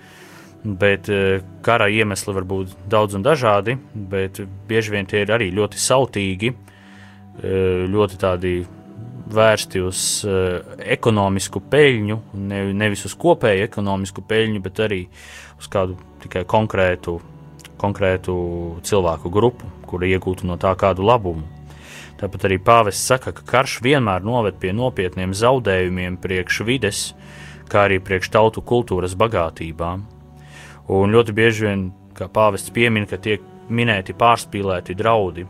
Bet 0.62 1.08
eh, 1.10 1.40
kara 1.66 1.88
iemesli 1.90 2.34
var 2.36 2.46
būt 2.46 2.76
daudz 2.90 3.16
un 3.18 3.24
dažādi, 3.26 3.74
bet 3.94 4.38
bieži 4.68 4.94
vien 4.94 5.08
tie 5.10 5.24
ir 5.24 5.32
arī 5.34 5.50
ļoti 5.54 5.80
sautīgi, 5.82 6.52
eh, 6.52 7.82
ļoti 7.90 8.20
tādi 8.22 8.54
vērsti 9.32 9.80
uz 9.80 10.00
uh, 10.26 10.74
ekonomisku 10.78 11.62
peļņu, 11.72 12.18
ne, 12.36 12.62
nevis 12.76 13.06
uz 13.08 13.14
kopēju 13.18 13.64
ekonomisku 13.64 14.24
peļņu, 14.28 14.60
bet 14.64 14.82
arī 14.84 15.00
uz 15.56 15.68
kādu 15.72 15.96
tikai 16.20 16.44
konkrētu, 16.48 17.18
konkrētu 17.80 18.34
cilvēku 18.86 19.32
grupu, 19.32 19.70
kura 19.88 20.10
iegūtu 20.10 20.48
no 20.48 20.58
tā 20.60 20.74
kādu 20.78 21.06
labumu. 21.06 21.46
Tāpat 22.20 22.46
arī 22.46 22.60
pāvests 22.62 23.08
saka, 23.08 23.32
ka 23.34 23.42
karš 23.48 23.80
vienmēr 23.82 24.22
noved 24.22 24.60
pie 24.62 24.70
nopietniem 24.76 25.32
zaudējumiem 25.34 26.20
priekš 26.22 26.60
vides, 26.68 27.06
kā 27.72 27.88
arī 27.88 27.98
priekš 28.04 28.30
tautu 28.36 28.62
kultūras 28.62 29.16
bagātībām. 29.18 30.04
Un 30.90 31.14
ļoti 31.14 31.34
bieži 31.36 31.68
vien, 31.68 31.84
kā 32.16 32.26
pāvests 32.32 32.72
piemin, 32.74 33.06
ka 33.06 33.20
tiek 33.22 33.44
minēti 33.72 34.16
pārspīlēti 34.18 34.96
draudi, 34.98 35.46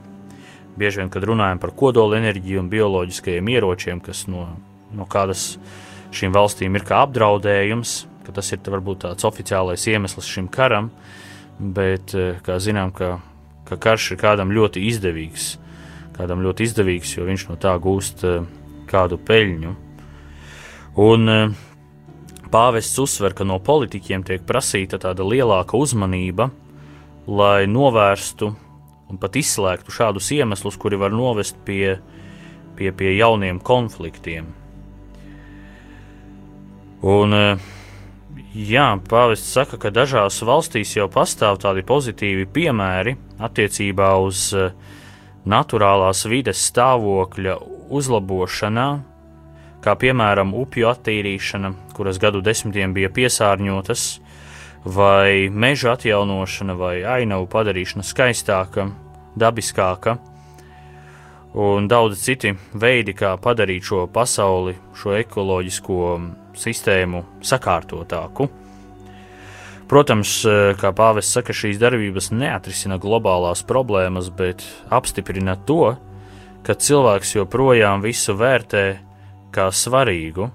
bieži 0.77 1.03
vien, 1.03 1.11
kad 1.12 1.25
runājam 1.25 1.61
par 1.62 1.73
kodola 1.77 2.19
enerģiju 2.21 2.61
un 2.62 2.71
bioloģiskajiem 2.73 3.51
ieročiem, 3.55 4.01
kas 4.05 4.27
no, 4.31 4.47
no 4.93 5.09
kādas 5.09 5.57
šīm 6.12 6.35
valstīm 6.35 6.77
ir 6.77 6.85
kā 6.89 7.03
apdraudējums, 7.07 7.95
ka 8.27 8.35
tas 8.37 8.53
ir 8.55 8.62
varbūt 8.69 9.05
tāds 9.07 9.27
oficiālais 9.27 9.87
iemesls 9.91 10.29
šim 10.29 10.49
karam, 10.53 10.91
bet, 11.59 12.15
eh, 12.15 12.39
kā 12.45 12.59
zinām, 12.62 12.93
ka, 12.95 13.19
ka 13.69 13.77
karš 13.77 14.12
ir 14.12 14.23
kādam 14.23 14.53
ļoti 14.55 14.85
izdevīgs, 14.91 15.57
kādam 16.17 16.45
ļoti 16.45 16.69
izdevīgs, 16.69 17.17
jo 17.17 17.27
viņš 17.29 17.49
no 17.49 17.57
tā 17.61 17.75
gūst 17.81 18.25
eh, 18.29 18.45
kādu 18.91 19.19
peļņu. 19.19 19.75
Un 21.03 21.29
eh, 21.29 21.61
pāvests 22.53 23.01
uzsver, 23.01 23.35
ka 23.37 23.47
no 23.49 23.59
politiķiem 23.63 24.25
tiek 24.29 24.45
prasīta 24.47 25.01
tāda 25.01 25.25
lielāka 25.27 25.79
uzmanība, 25.81 26.51
lai 27.27 27.67
novērstu 27.71 28.53
un 29.13 29.21
pat 29.21 29.37
izslēgtu 29.41 29.93
šādus 29.93 30.31
iemeslus, 30.37 30.79
kuri 30.81 30.99
var 31.01 31.13
novest 31.15 31.59
pie, 31.67 31.99
pie, 32.79 32.91
pie 32.97 33.15
jauniem 33.17 33.61
konfliktiem. 33.61 34.49
Un, 37.03 37.35
jā, 38.55 38.87
pāvests 39.11 39.53
saka, 39.57 39.79
ka 39.81 39.91
dažās 39.91 40.39
valstīs 40.47 40.95
jau 40.97 41.09
pastāv 41.13 41.59
tādi 41.63 41.83
pozitīvi 41.87 42.47
piemēri 42.55 43.17
attiecībā 43.43 44.13
uz 44.23 44.53
naturālās 45.43 46.23
vides 46.31 46.63
stāvokļa 46.71 47.57
uzlabošanā, 47.93 48.89
kā 49.83 49.95
piemēram 49.99 50.55
upju 50.55 50.89
attīrīšana, 50.93 51.73
kuras 51.97 52.21
gadu 52.23 52.43
desmitiem 52.45 52.95
bija 52.95 53.11
piesārņotas, 53.12 54.07
vai 54.85 55.49
meža 55.51 55.97
atjaunošana, 55.97 56.77
vai 56.79 56.97
ainavu 57.07 57.49
padarīšana 57.51 58.07
skaistāka, 58.07 58.89
dabiskāka, 59.39 60.17
un 61.55 61.89
daudz 61.89 62.23
citi 62.25 62.55
veidi, 62.75 63.15
kā 63.17 63.35
padarīt 63.43 63.87
šo 63.87 64.07
pasauli, 64.12 64.75
šo 64.97 65.15
ekoloģisko 65.21 66.01
sistēmu 66.59 67.25
sakārtotāku. 67.45 68.49
Protams, 69.93 70.39
kā 70.81 70.93
pāvests 70.97 71.37
saka, 71.37 71.53
šīs 71.53 71.77
darbības 71.81 72.31
neatrisina 72.33 72.97
globālās 73.03 73.61
problēmas, 73.68 74.31
bet 74.33 74.64
apstiprina 74.88 75.59
to, 75.68 75.97
ka 76.64 76.77
cilvēks 76.79 77.35
joprojām 77.37 78.01
visu 78.05 78.33
vērtē 78.38 78.87
kā 79.55 79.69
svarīgu, 79.75 80.49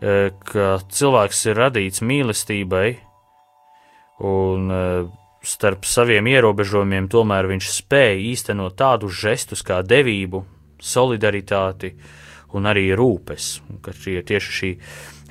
ka 0.00 0.66
cilvēks 0.92 1.44
ir 1.50 1.60
radīts 1.60 2.02
mīlestībai, 2.04 2.88
un 4.26 4.70
starp 5.46 5.86
saviem 5.86 6.26
ierobežojumiem 6.30 7.08
tomēr 7.12 7.48
viņš 7.52 7.70
spēja 7.78 8.18
īstenot 8.32 8.76
tādus 8.78 9.16
žestus 9.20 9.62
kā 9.66 9.80
devību, 9.86 10.42
solidaritāti 10.82 11.92
un 12.56 12.68
arī 12.68 12.90
rūpes. 12.98 13.50
Ka 13.84 13.94
šie, 13.94 14.20
tieši 14.26 14.56
šī 14.58 14.72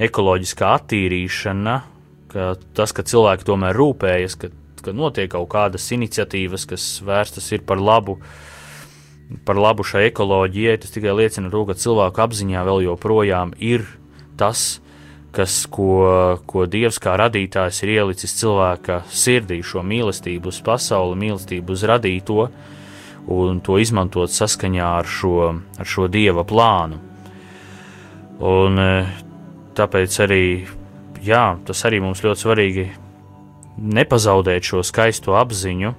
ekoloģiskā 0.08 0.72
attīrīšana, 0.80 1.76
ka 2.32 2.54
tas, 2.78 2.94
ka 2.96 3.06
cilvēki 3.08 3.48
tomēr 3.48 3.78
rūpējas, 3.80 4.38
ka, 4.40 4.52
ka 4.84 4.96
notiek 4.96 5.32
kaut 5.32 5.50
kādas 5.54 5.88
iniciatīvas, 5.96 6.68
kas 6.70 6.88
vērstas 7.06 7.52
ir 7.56 7.66
par 7.68 7.82
labu, 7.82 8.20
par 9.46 9.58
labu 9.58 9.86
šai 9.86 10.08
ekoloģijai, 10.10 10.80
tas 10.82 10.94
tikai 10.94 11.16
liecina 11.18 11.50
to, 11.54 11.64
ka 11.68 11.78
cilvēku 11.80 12.22
apziņā 12.26 12.66
vēl 12.68 12.86
joprojām 12.86 13.56
ir 13.58 13.86
tas, 14.38 14.80
kas, 15.36 15.66
ko, 15.72 16.38
ko 16.48 16.66
Dievs 16.70 17.00
kā 17.02 17.16
radītājs 17.20 17.82
ir 17.84 17.96
ielicis 17.98 18.38
cilvēka 18.40 19.02
sirdī, 19.12 19.60
šo 19.66 19.84
mīlestību 19.86 20.52
uz 20.54 20.62
pasauli, 20.64 21.18
mīlestību 21.26 21.76
uz 21.76 21.84
radīto, 21.90 22.48
un 23.36 23.60
to 23.66 23.80
izmantot 23.82 24.32
saskaņā 24.32 24.92
ar 25.02 25.10
šo, 25.10 25.36
ar 25.80 25.90
šo 25.90 26.08
Dieva 26.12 26.46
plānu. 26.48 27.02
Un 28.46 28.80
e, 28.80 28.90
tāpēc 29.76 30.20
arī, 30.26 30.46
jā, 31.26 31.46
tas 31.66 31.84
arī 31.88 32.02
mums 32.04 32.22
ļoti 32.24 32.46
svarīgi 32.46 32.88
nepazaudēt 33.76 34.70
šo 34.70 34.84
skaisto 34.86 35.36
apziņu, 35.40 35.96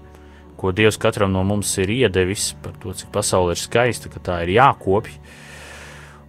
ko 0.56 0.72
Dievs 0.72 0.98
katram 1.00 1.32
no 1.32 1.42
mums 1.44 1.72
ir 1.82 1.92
iedevis 1.92 2.54
par 2.62 2.76
to, 2.82 2.94
cik 2.96 3.10
pasaule 3.14 3.54
ir 3.54 3.60
skaista, 3.60 4.12
ka 4.12 4.22
tā 4.22 4.40
ir 4.46 4.56
jākopja 4.56 5.18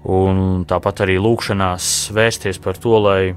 Un 0.08 0.63
tāpat 0.63 1.02
arī 1.04 1.18
lūkšanās 1.20 2.13
vērsties 2.16 2.62
par 2.63 2.78
to, 2.80 2.94
lai, 3.02 3.34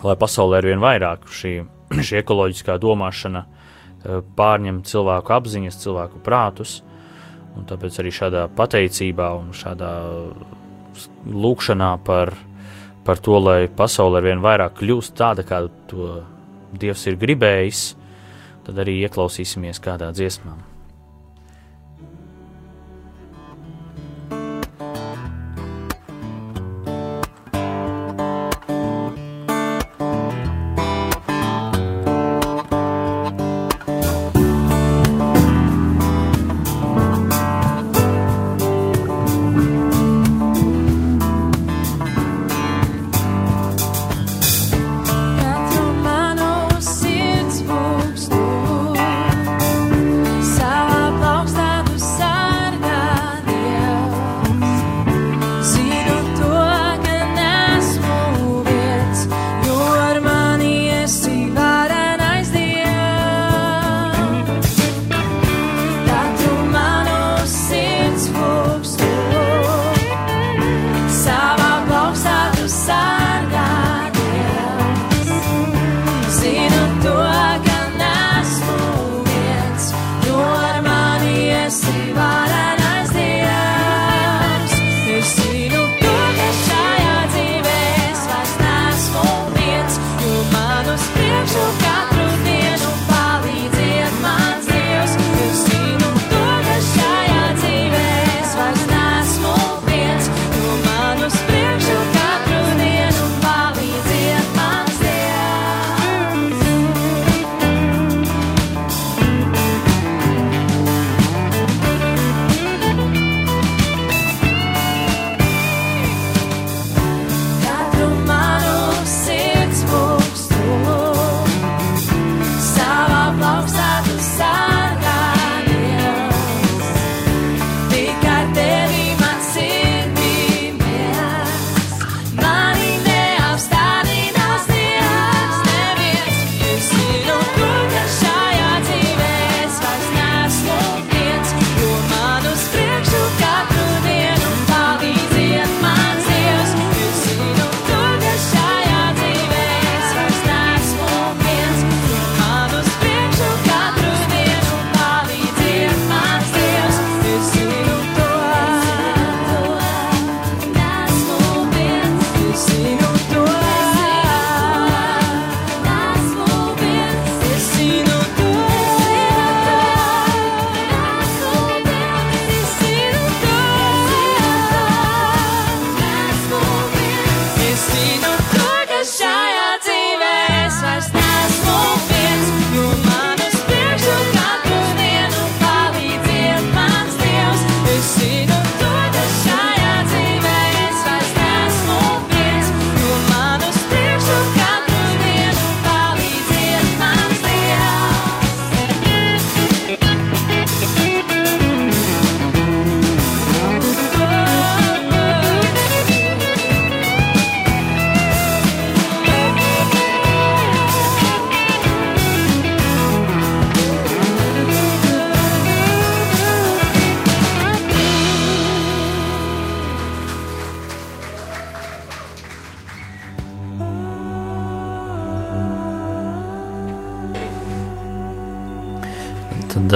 lai 0.00 0.14
pasaulē 0.16 0.62
ar 0.62 0.68
vien 0.70 0.80
vairāk 0.80 1.26
šī, 1.28 1.54
šī 2.06 2.22
ekoloģiskā 2.22 2.78
domāšana 2.80 3.42
eh, 3.44 4.20
pārņem 4.38 4.80
cilvēku 4.88 5.34
apziņas, 5.36 5.80
cilvēku 5.82 6.22
prātus. 6.24 6.78
Un 7.58 7.66
tāpēc 7.68 7.98
arī 8.00 8.14
šādā 8.14 8.46
pateicībā 8.54 9.32
un 9.36 9.50
šādā 9.56 9.92
lūkšanā 11.26 11.90
par, 12.06 12.32
par 13.04 13.20
to, 13.20 13.36
lai 13.42 13.60
pasaule 13.68 14.22
ar 14.22 14.28
vien 14.28 14.40
vairāk 14.44 14.78
kļūst 14.78 15.16
tāda, 15.18 15.44
kādu 15.46 15.72
to 15.90 16.10
Dievs 16.78 17.06
ir 17.08 17.16
gribējis, 17.16 17.82
tad 18.68 18.82
arī 18.84 18.98
ieklausīsimies 19.08 19.80
kādā 19.80 20.12
dziesmā. 20.12 20.52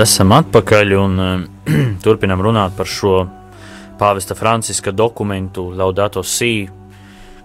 Esam 0.03 0.33
atpakaļ 0.35 0.93
un 0.99 1.21
uh, 1.23 1.43
turpinam 2.05 2.41
runāt 2.43 2.73
par 2.75 2.89
šo 2.91 3.21
pāvesta 4.01 4.35
Franciska 4.35 4.91
dokumentu 4.91 5.69
Laudato 5.79 6.25
Si, 6.27 6.67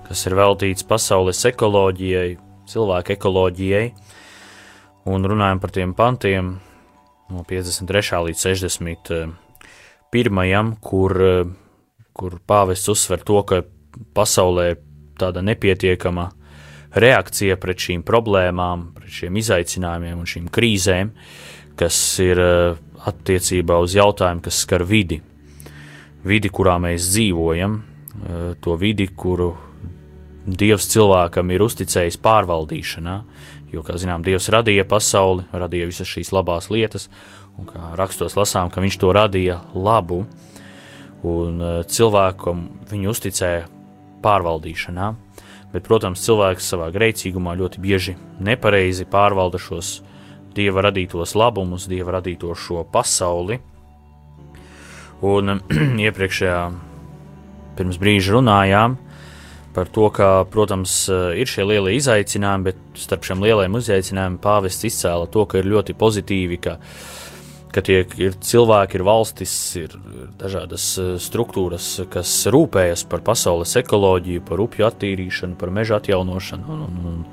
kas 0.08 0.26
ir 0.26 0.34
veltīts 0.40 0.88
pasaules 0.88 1.46
ekoloģijai, 1.52 2.38
cilvēku 2.72 3.14
ekoloģijai, 3.14 3.86
un 5.14 5.20
runājam 5.30 5.60
par 5.62 5.72
tiem 5.76 5.92
pantiem 5.98 6.46
no 7.30 7.40
53. 7.46 8.24
līdz 8.30 8.40
61. 8.48 10.74
kur, 10.82 11.12
uh, 11.22 11.46
kur 12.18 12.32
pāvests 12.42 12.90
uzsver 12.96 13.20
to, 13.28 13.38
ka 13.46 13.62
pasaulē 14.18 14.68
tāda 15.20 15.40
nepietiekama 15.46 16.26
reakcija 16.98 17.58
pret 17.62 17.78
šīm 17.86 18.02
problēmām, 18.08 18.78
pret 18.98 19.12
šiem 19.20 19.34
izaicinājumiem 19.44 20.18
un 20.18 20.26
šīm 20.26 20.50
krīzēm, 20.54 21.08
kas 21.78 21.98
ir 22.24 22.42
uh, 22.42 22.80
attiecībā 23.08 23.78
uz 23.84 23.96
jautājumu, 23.98 24.44
kas 24.48 24.64
skar 24.66 24.86
vidi. 24.88 25.22
Vidi, 26.28 26.52
kurā 26.52 26.78
mēs 26.82 27.12
dzīvojam, 27.14 27.78
uh, 27.78 28.52
to 28.62 28.78
vidi, 28.80 29.10
kuru 29.14 29.54
Dievs 30.48 30.86
cilvēkam 30.88 31.50
ir 31.52 31.66
uzticējis 31.66 32.16
pārvaldīšanā, 32.24 33.16
jo, 33.74 33.82
kā 33.84 33.98
zinām, 34.00 34.24
Dievs 34.24 34.48
radīja 34.54 34.86
pasauli, 34.88 35.44
radīja 35.52 35.90
visas 35.90 36.08
šīs 36.08 36.32
labās 36.32 36.70
lietas, 36.72 37.10
un 37.60 37.68
kā 37.68 37.92
rakstos 38.00 38.38
lasām, 38.40 38.72
ka 38.72 38.80
viņš 38.80 39.00
to 39.02 39.12
radīja 39.16 39.60
labu, 39.76 40.22
un 41.28 41.60
uh, 41.60 41.82
cilvēkam 41.84 42.64
viņu 42.88 43.12
uzticēja 43.12 43.68
pārvaldīšanā. 44.24 45.14
Bet, 45.74 45.84
protams, 45.84 46.24
cilvēks 46.24 46.70
savā 46.72 46.88
grēcīgumā 46.96 47.58
ļoti 47.60 47.82
bieži 47.84 48.16
nepareizi 48.40 49.04
pārvalda 49.12 49.60
šos 49.60 49.98
dieva 50.58 50.88
radītos 50.90 51.36
labumus, 51.38 51.88
dieva 51.90 52.18
radīto 52.18 52.54
šo 52.58 52.84
pasauli. 52.92 53.60
Un 55.28 55.60
iepriekšējā 56.08 56.62
pirms 57.78 58.02
brīža 58.02 58.38
runājām 58.38 58.98
par 59.78 59.90
to, 59.94 60.08
ka, 60.10 60.42
protams, 60.50 61.04
ir 61.38 61.46
šie 61.50 61.68
lielie 61.70 61.94
izaicinājumi, 62.00 62.66
bet 62.66 62.98
starp 62.98 63.28
šiem 63.28 63.44
lielajiem 63.46 63.78
izaicinājumiem 63.78 64.40
pāvests 64.42 64.88
izcēla 64.90 65.30
to, 65.30 65.46
ka 65.46 65.62
ir 65.62 65.70
ļoti 65.70 65.94
pozitīvi, 65.98 66.58
ka 66.64 66.80
ka 67.78 67.84
tiek, 67.86 68.14
ir 68.18 68.38
cilvēki, 68.42 68.98
ir 68.98 69.06
valstis, 69.06 69.54
ir 69.78 69.94
dažādas 70.40 70.88
eh, 71.02 71.14
struktūras, 71.22 71.90
kas 72.12 72.32
rūpējas 72.54 73.06
par 73.12 73.24
pasaules 73.28 73.76
ekoloģiju, 73.84 74.46
par 74.48 74.64
upju 74.64 74.88
attīrīšanu, 74.88 75.58
par 75.60 75.74
meža 75.76 76.00
atjaunošanu 76.02 76.74
un, 76.74 76.86
un, 76.88 77.00
un, 77.12 77.24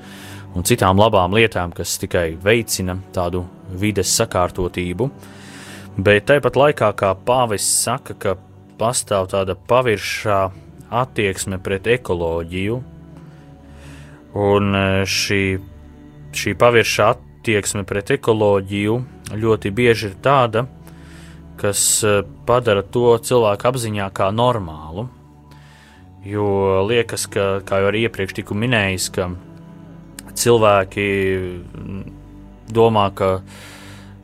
un 0.55 0.67
citām 0.67 0.99
labām 1.01 1.35
lietām, 1.35 1.73
kas 1.75 1.97
tikai 2.03 2.35
veicina 2.41 2.97
tādu 3.15 3.45
vides 3.71 4.13
sakārtotību. 4.19 5.11
Bet 5.95 6.27
tāpat 6.31 6.59
laikā, 6.59 6.91
kā 6.99 7.13
pāvests 7.27 7.85
saka, 7.87 8.17
ka 8.19 8.37
pastāv 8.79 9.29
tāda 9.31 9.55
paviršā 9.55 10.41
attieksme 10.95 11.61
pret 11.63 11.87
ekoloģiju, 11.99 12.81
un 14.35 14.79
eh, 14.79 15.03
šī, 15.07 15.43
šī 16.35 16.55
paviršā 16.59 17.11
attieksme 17.15 17.85
pret 17.87 18.17
ekoloģiju 18.17 18.99
ļoti 19.33 19.71
bieži 19.75 20.11
ir 20.11 20.17
tāda, 20.23 20.65
kas 21.61 21.81
e, 22.05 22.23
padara 22.47 22.83
to 22.83 23.15
cilvēku 23.23 23.69
apziņā 23.71 24.09
kā 24.17 24.31
normālu. 24.35 25.07
Jo 26.25 26.83
liekas, 26.89 27.27
ka, 27.29 27.61
kā 27.67 27.83
jau 27.83 27.91
arī 27.91 28.07
iepriekš 28.07 28.39
tiku 28.41 28.57
minējis, 28.57 29.11
ka 29.15 29.29
cilvēki 30.45 31.07
domā, 32.75 33.09
ka 33.17 33.31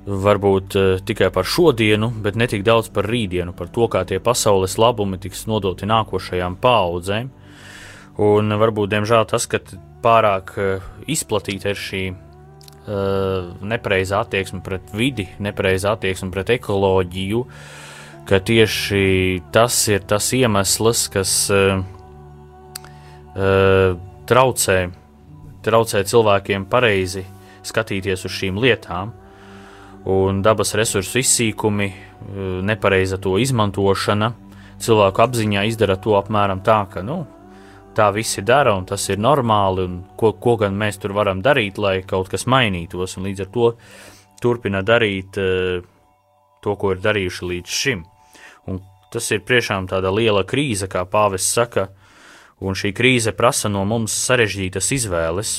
varbūt 0.06 0.76
e, 0.76 0.84
tikai 1.06 1.28
par 1.34 1.48
šodienu, 1.48 2.08
bet 2.24 2.38
ne 2.40 2.48
tik 2.50 2.64
daudz 2.66 2.88
par 2.94 3.08
rītdienu, 3.10 3.52
par 3.56 3.68
to, 3.72 3.88
kā 3.92 4.04
tie 4.08 4.20
pasaules 4.22 4.78
labumi 4.80 5.20
tiks 5.20 5.44
nodoti 5.50 5.88
nākošajām 5.90 6.56
paudzēm. 6.62 7.28
Un 8.20 8.56
varbūt, 8.60 8.90
diemžēl, 8.94 9.28
tas, 9.30 9.46
ka 9.50 9.60
pārāk 10.04 10.56
e, 10.56 10.72
izplatīta 11.12 11.74
ir 11.74 11.80
šī 11.80 12.04
Eh, 12.90 13.42
nepareizā 13.60 14.22
attieksme 14.24 14.62
pret 14.64 14.88
vidi, 14.96 15.26
nepareizā 15.38 15.92
attieksme 15.94 16.30
pret 16.32 16.48
ekoloģiju, 16.56 17.42
ka 18.26 18.40
tieši 18.40 19.02
tas 19.52 19.76
ir 19.92 20.06
tas 20.08 20.30
iemesls, 20.34 21.02
kas 21.12 21.34
uh, 21.52 21.82
uh, 23.34 23.98
traucē, 24.30 24.78
traucē 25.64 26.02
cilvēkiem 26.06 26.66
pareizi 26.70 27.24
skatīties 27.66 28.24
uz 28.24 28.36
šīm 28.36 28.60
lietām, 28.60 29.12
un 30.10 30.40
dabas 30.44 30.72
resursu 30.78 31.20
izsīkumi, 31.20 31.90
uh, 31.90 32.54
nepareiza 32.66 33.20
to 33.20 33.36
izmantošana, 33.40 34.32
cilvēku 34.80 35.26
apziņā 35.26 35.66
izdara 35.68 35.98
to 36.00 36.16
apmēram 36.16 36.62
tā, 36.64 36.80
ka, 36.92 37.04
nu, 37.04 37.22
tā 37.96 38.08
visi 38.14 38.42
dara, 38.46 38.74
un 38.78 38.86
tas 38.88 39.04
ir 39.12 39.20
normāli, 39.20 39.84
un 39.84 39.98
ko, 40.16 40.32
ko 40.40 40.56
gan 40.60 40.76
mēs 40.78 41.00
tur 41.02 41.14
varam 41.16 41.42
darīt, 41.44 41.78
lai 41.78 42.00
kaut 42.06 42.30
kas 42.32 42.46
mainītos, 42.48 43.18
un 43.18 43.28
līdz 43.28 43.44
ar 43.44 43.50
to 43.54 43.72
turpina 44.40 44.80
darīt 44.86 45.36
uh, 45.40 45.84
to, 46.64 46.76
ko 46.76 46.94
ir 46.94 47.04
darījuši 47.04 47.50
līdz 47.52 47.80
šim. 47.82 48.04
Un 48.70 48.80
tas 49.12 49.26
ir 49.34 49.44
tiešām 49.46 49.88
tāda 49.90 50.12
liela 50.14 50.44
krīze, 50.48 50.88
kā 50.88 51.04
pāvests 51.08 51.52
saka, 51.56 51.88
un 52.60 52.76
šī 52.76 52.92
krīze 52.96 53.32
prasa 53.36 53.70
no 53.72 53.84
mums 53.88 54.14
sarežģītas 54.26 54.92
izvēles. 54.98 55.54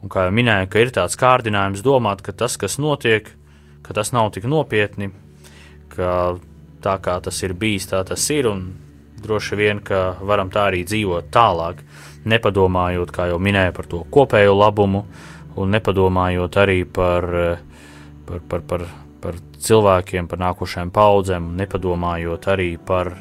Un 0.00 0.12
kā 0.12 0.26
jau 0.26 0.34
minēju, 0.36 0.68
ka 0.72 0.80
ir 0.80 0.92
tāds 0.96 1.18
kārdinājums 1.20 1.82
domāt, 1.84 2.22
ka 2.24 2.32
tas, 2.32 2.56
kas 2.60 2.78
notiek, 2.80 3.28
ka 3.84 3.96
tas 3.96 4.12
nav 4.16 4.30
tik 4.36 4.46
nopietni, 4.48 5.10
ka 5.92 6.38
tā 6.80 6.94
kā 7.04 7.18
tas 7.24 7.42
ir 7.44 7.56
bijis, 7.56 7.90
tā 7.90 8.00
tas 8.08 8.24
ir, 8.32 8.48
un 8.48 8.70
droši 9.20 9.58
vien, 9.60 9.82
ka 9.84 10.16
varam 10.24 10.52
tā 10.52 10.70
arī 10.70 10.84
dzīvot 10.88 11.28
tālāk, 11.32 11.82
nepadomājot, 12.28 13.12
kā 13.12 13.28
jau 13.32 13.40
minēju, 13.42 13.76
par 13.76 13.90
to 13.90 14.00
kopējo 14.12 14.56
labumu, 14.56 15.04
un 15.60 15.76
nepadomājot 15.76 16.56
arī 16.62 16.78
par, 16.88 17.28
par, 18.28 18.40
par, 18.48 18.64
par, 18.72 18.86
par 19.20 19.38
cilvēkiem, 19.60 20.28
par 20.30 20.40
nākošajām 20.46 20.92
paudzēm, 20.96 21.52
un 21.52 21.60
nepadomājot 21.60 22.50
arī 22.54 22.70
par, 22.80 23.12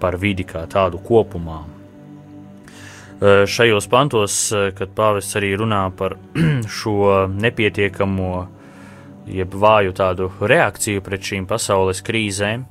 par 0.00 0.16
vidi 0.20 0.48
kā 0.48 0.64
tādu 0.70 1.02
kopumā. 1.04 1.60
Šajos 3.22 3.86
pantos, 3.86 4.34
kad 4.50 4.94
pāvests 4.98 5.36
arī 5.38 5.52
runā 5.60 5.84
par 5.94 6.16
šo 6.78 7.28
nepietiekamo, 7.30 8.30
jeb 9.30 9.54
vāju 9.54 9.94
tādu 9.94 10.26
reakciju 10.40 11.02
pret 11.06 11.22
šīm 11.30 11.46
pasaules 11.46 12.02
krīzēm, 12.02 12.64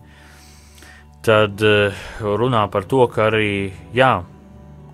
tad 1.25 1.61
eh, 1.61 2.03
runā 2.21 2.65
par 2.73 2.87
to, 2.89 3.05
ka 3.07 3.29
arī 3.29 3.71
jā, 3.95 4.13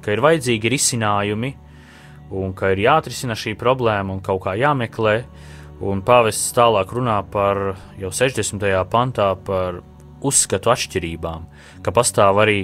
ka 0.04 0.14
ir 0.14 0.24
vajadzīgi 0.24 0.72
risinājumi 0.72 1.54
un 2.38 2.54
ka 2.56 2.74
ir 2.74 2.84
jāatrisina 2.84 3.38
šī 3.40 3.56
problēma 3.60 4.14
un 4.14 4.24
kaut 4.24 4.44
kā 4.46 4.58
jāmeklē. 4.60 5.22
Un 5.88 6.02
pāvests 6.02 6.56
tālāk 6.58 6.90
runā 6.96 7.20
par 7.32 7.78
jau 8.02 8.10
60. 8.10 8.64
pantā 8.90 9.30
par 9.46 9.78
uzskatu 10.26 10.72
atšķirībām, 10.74 11.44
ka 11.86 11.94
pastāv 11.94 12.42
arī 12.42 12.64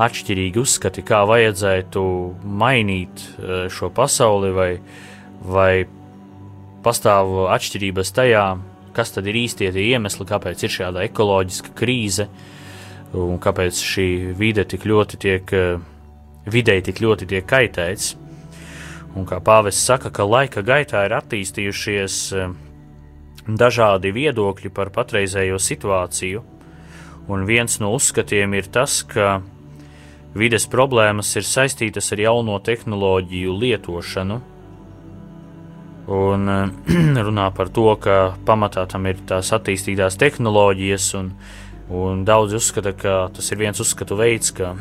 atšķirīgi 0.00 0.60
uzskati, 0.60 1.04
kā 1.06 1.22
vajadzētu 1.28 2.02
mainīt 2.44 3.24
eh, 3.24 3.66
šo 3.72 3.90
pasauli, 3.94 4.52
vai, 4.56 4.70
vai 5.44 5.72
pastāv 6.84 7.50
atšķirības 7.52 8.14
tajā, 8.16 8.44
kas 8.96 9.12
tad 9.14 9.28
ir 9.30 9.38
īstie 9.42 9.70
tie 9.74 9.90
iemesli, 9.92 10.26
kāpēc 10.28 10.64
ir 10.64 10.74
šāda 10.74 11.04
ekoloģiska 11.08 11.74
krīze, 11.78 12.26
un 13.16 13.38
kāpēc 13.42 13.82
šī 13.84 14.08
vide 14.38 14.64
tik 14.68 14.86
ļoti 14.88 15.20
tiek, 15.20 15.54
eh, 15.54 15.78
videi 16.50 16.80
tik 16.86 17.02
ļoti 17.04 17.28
tiek 17.30 17.46
kaitēts. 17.46 18.16
Un 19.18 19.26
kā 19.26 19.40
pāvests 19.42 19.88
saka, 19.90 20.12
ka 20.14 20.22
laika 20.22 20.62
gaitā 20.62 21.02
ir 21.08 21.16
attīstījušies 21.18 22.18
eh, 22.38 22.52
dažādi 23.50 24.14
viedokļi 24.14 24.70
par 24.72 24.92
patreizējo 24.94 25.58
situāciju, 25.58 26.42
un 27.30 27.46
viens 27.46 27.80
no 27.82 27.92
uzskatiem 27.96 28.54
ir 28.54 28.70
tas, 28.72 29.02
ka 29.02 29.40
vides 30.34 30.66
problēmas 30.70 31.32
ir 31.36 31.46
saistītas 31.46 32.12
ar 32.14 32.24
jauno 32.26 32.58
tehnoloģiju 32.64 33.56
lietošanu, 33.64 34.40
un 36.10 36.54
eh, 36.54 36.94
runā 37.26 37.48
par 37.56 37.72
to, 37.74 37.88
ka 38.02 38.20
pamatā 38.46 38.86
tam 38.90 39.10
ir 39.10 39.20
tās 39.26 39.52
attīstītās 39.56 40.18
tehnoloģijas 40.20 41.12
un 41.20 41.34
Un 41.90 42.22
daudzi 42.22 42.54
uzskata, 42.54 42.92
ka 42.94 43.12
tas 43.34 43.50
ir 43.50 43.58
viens 43.58 43.80
uzskatu 43.82 44.14
veids, 44.14 44.52
ka, 44.54 44.76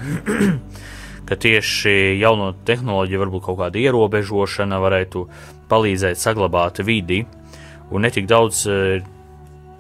ka 1.27 1.37
tieši 1.41 2.19
jauno 2.21 2.51
tehnoloģiju, 2.67 3.21
varbūt 3.23 3.45
kaut 3.47 3.57
kāda 3.63 3.81
ierobežošana 3.81 4.77
varētu 4.77 5.23
palīdzēt 5.71 6.21
saglabāt 6.21 6.83
vidi, 6.85 7.23
un 7.89 8.05
netik 8.05 8.29
daudz 8.29 8.61
e, 8.69 8.99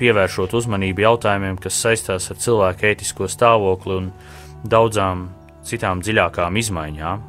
pievēršot 0.01 0.55
uzmanību 0.57 1.05
jautājumiem, 1.05 1.59
kas 1.61 1.77
saistās 1.77 2.31
ar 2.33 2.41
cilvēku 2.41 2.89
ētisko 2.89 3.29
stāvokli 3.29 3.99
un 3.99 4.09
daudzām 4.65 5.27
citām 5.69 6.03
dziļākām 6.03 6.57
izmaiņām. 6.59 7.25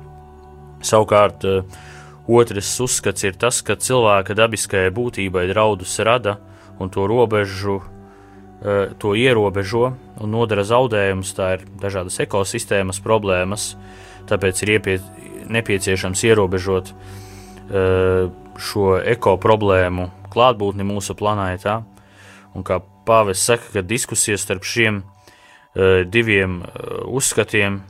Savukārt, 0.87 1.45
e, 1.45 1.63
otrs 2.31 2.73
uzskats 2.81 3.27
ir 3.29 3.37
tas, 3.41 3.61
ka 3.63 3.77
cilvēka 3.77 4.37
dabiskajai 4.39 4.93
būtībai 4.97 5.49
draudus 5.53 5.99
rada 6.07 6.39
un 6.81 6.89
to 6.89 7.07
robežu, 7.07 7.81
eh, 8.65 8.89
to 8.99 9.13
ierobežo 9.15 9.93
un 10.21 10.31
nodara 10.31 10.65
zaudējumus. 10.65 11.35
Tā 11.37 11.61
ir 11.61 11.67
dažādas 11.81 12.19
ekosistēmas 12.25 13.01
problēmas, 13.05 13.77
tāpēc 14.27 14.63
ir 14.65 14.81
iepie, 14.81 15.01
nepieciešams 15.49 16.25
ierobežot 16.25 16.93
eh, 17.71 18.31
šo 18.57 18.87
eko 19.05 19.37
problēmu 19.37 20.11
klātbūtni 20.33 20.87
mūsu 20.87 21.15
planētā. 21.15 21.83
Un 22.55 22.65
kā 22.65 22.81
pāvis 23.07 23.45
saka, 23.45 23.69
ka 23.73 23.83
diskusijas 23.83 24.43
starp 24.43 24.67
šiem 24.67 25.03
uh, 25.03 26.03
diviem 26.03 26.61
uh, 26.63 27.07
uzskatiem 27.07 27.81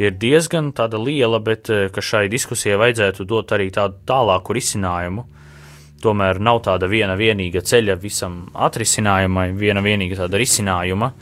ir 0.00 0.16
diezgan 0.20 0.72
liela, 0.96 1.40
bet 1.44 1.70
uh, 1.70 1.88
ka 1.92 2.00
šai 2.00 2.28
diskusijai 2.32 2.78
vajadzētu 2.80 3.26
dot 3.28 3.52
arī 3.52 3.70
tādu 3.74 4.00
tālāku 4.08 4.56
risinājumu. 4.56 5.26
Tomēr 6.00 6.40
nav 6.40 6.62
tāda 6.64 6.88
viena 6.88 7.14
vienīga 7.16 7.60
ceļa 7.60 7.98
visam 8.00 8.46
atrisinājumai, 8.54 9.50
viena 9.52 9.82
vienīga 9.84 10.22
tāda 10.24 10.40
risinājuma. 10.40 11.12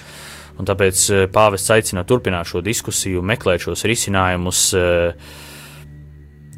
Un 0.59 0.67
tāpēc 0.67 1.05
uh, 1.11 1.27
pāvests 1.31 1.75
aicina 1.75 2.07
turpināt 2.07 2.51
šo 2.51 2.63
diskusiju, 2.63 3.23
meklēt 3.23 3.67
šos 3.67 3.85
risinājumus 3.87 4.65
uh, 4.79 5.47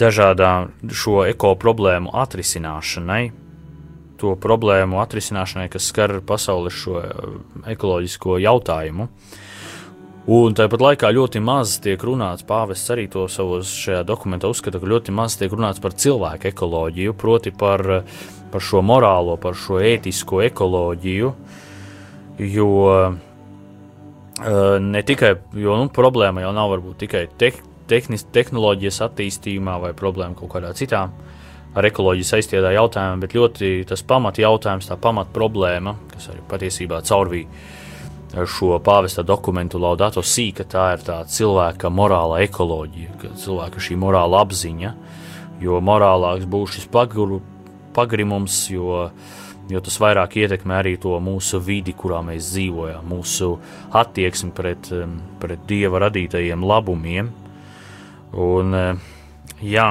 dažādām 0.01 0.71
šo 0.93 1.25
eko 1.29 1.55
problēmu 1.61 2.13
atrisināšanai, 2.23 3.23
to 4.21 4.35
problēmu 4.41 5.01
atrisināšanai, 5.03 5.69
kas 5.73 5.89
skar 5.93 6.19
pasaules 6.27 6.77
šo 6.77 6.99
eh, 7.01 7.31
ekoloģisko 7.75 8.37
jautājumu. 8.45 9.09
Un 10.29 10.53
tāpat 10.53 10.83
laikā 10.85 11.09
ļoti 11.17 11.41
maz 11.41 11.79
tiek 11.81 12.03
runāts, 12.05 12.45
pāvests 12.45 12.93
arī 12.93 13.07
to 13.09 13.23
savos 13.33 13.71
šajā 13.73 14.03
dokumentā 14.05 14.51
uzskata, 14.53 14.77
ka 14.77 14.91
ļoti 14.91 15.15
maz 15.17 15.39
tiek 15.41 15.53
runāts 15.55 15.81
par 15.81 15.97
cilvēku 15.97 16.51
ekoloģiju, 16.51 17.15
proti 17.17 17.53
par, 17.57 18.03
par 18.53 18.61
šo 18.61 18.83
morālo, 18.85 19.39
par 19.41 19.57
šo 19.57 19.81
ētisko 19.81 20.43
ekoloģiju, 20.51 21.33
jo 22.53 22.69
eh, 22.93 23.17
ne 24.85 25.05
tikai, 25.09 25.33
jo 25.57 25.81
nu, 25.81 25.89
problēma 25.89 26.45
jau 26.45 26.53
nav 26.53 26.77
varbūt 26.77 27.01
tikai 27.07 27.25
te, 27.41 27.55
tehnis, 27.89 28.29
tehnoloģijas 28.29 29.01
attīstījumā 29.09 29.81
vai 29.89 29.97
problēma 29.97 30.37
kaut 30.37 30.53
kādā 30.53 30.77
citā 30.77 31.07
ar 31.73 31.87
ekoloģiju 31.89 32.29
saistītā 32.29 32.77
jautājumā, 32.77 33.17
bet 33.25 33.41
ļoti 33.41 33.73
tas 33.89 34.05
pamat 34.05 34.45
jautājums, 34.45 34.93
tā 34.93 35.01
pamat 35.01 35.33
problēma, 35.33 35.97
kas 36.13 36.29
arī 36.29 36.45
patiesībā 36.51 37.01
caurvīja 37.09 37.80
šo 38.31 38.79
pāvesta 38.85 39.25
dokumentu 39.27 39.81
Laudato 39.83 40.23
sīka, 40.23 40.65
tā 40.69 40.93
ir 40.95 41.05
tā 41.07 41.19
cilvēka 41.27 41.91
morāla 41.91 42.41
ekoloģija, 42.47 43.35
cilvēka 43.43 43.83
šī 43.83 43.99
morāla 43.99 44.45
apziņa, 44.45 44.93
jo 45.63 45.81
morālāks 45.85 46.47
būs 46.51 46.77
šis 46.79 46.87
paguru, 46.93 47.41
pagrimums, 47.97 48.63
jo, 48.71 49.09
jo 49.71 49.83
tas 49.83 49.99
vairāk 50.03 50.39
ietekmē 50.45 50.79
arī 50.79 50.95
to 51.03 51.17
mūsu 51.23 51.59
vidi, 51.65 51.95
kurā 51.97 52.23
mēs 52.27 52.53
dzīvojam, 52.55 53.11
mūsu 53.11 53.51
attieksmi 53.99 54.55
pret, 54.55 54.93
pret 55.43 55.67
Dieva 55.69 56.05
radītajiem 56.07 56.65
labumiem. 56.71 57.35
Un, 58.39 58.79
jā, 59.59 59.91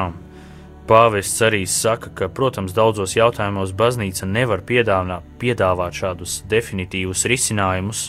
Pāvests 0.89 1.43
arī 1.45 1.67
saka, 1.69 2.09
ka, 2.17 2.27
protams, 2.33 2.73
daudzos 2.73 3.13
jautājumos 3.13 3.75
baznīca 3.77 4.25
nevar 4.25 4.63
piedāvāt, 4.65 5.27
piedāvāt 5.37 5.93
šādus 5.93 6.39
definitīvus 6.49 7.27
risinājumus, 7.29 8.07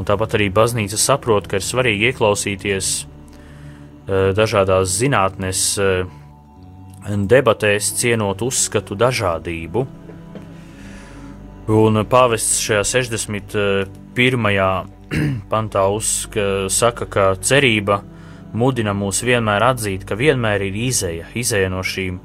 un 0.00 0.08
tāpat 0.08 0.38
arī 0.38 0.48
baznīca 0.48 0.96
saprot, 0.96 1.50
ka 1.50 1.60
ir 1.60 1.66
svarīgi 1.66 2.08
ieklausīties 2.08 2.90
uh, 3.04 4.32
dažādās 4.32 4.96
zinātnes 4.96 5.62
uh, 5.84 6.08
debatēs, 7.28 7.92
cienot 8.00 8.40
uzskatu 8.46 8.96
dažādību. 8.96 9.86
Un 11.76 12.04
pāvests 12.08 12.62
šajā 12.64 12.84
61. 13.04 14.52
pantā 15.52 15.88
uzska, 15.92 16.46
saka, 16.72 17.04
ka 17.04 17.34
cerība 17.36 18.00
ir 18.00 18.17
mudina 18.52 18.94
mūs 18.96 19.22
vienmēr 19.26 19.64
atzīt, 19.70 20.04
ka 20.08 20.16
vienmēr 20.18 20.64
ir 20.68 20.78
izēja, 20.88 21.32
izēja 21.36 21.70
no 21.72 21.82
šīm 21.84 22.20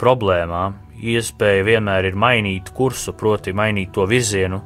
problēmām, 0.00 0.76
iespēja 1.00 1.64
vienmēr 1.66 2.10
ir 2.10 2.16
mainīt 2.16 2.72
kursu, 2.76 3.14
proti, 3.16 3.52
mainīt 3.56 3.92
to 3.94 4.06
virzienu, 4.08 4.60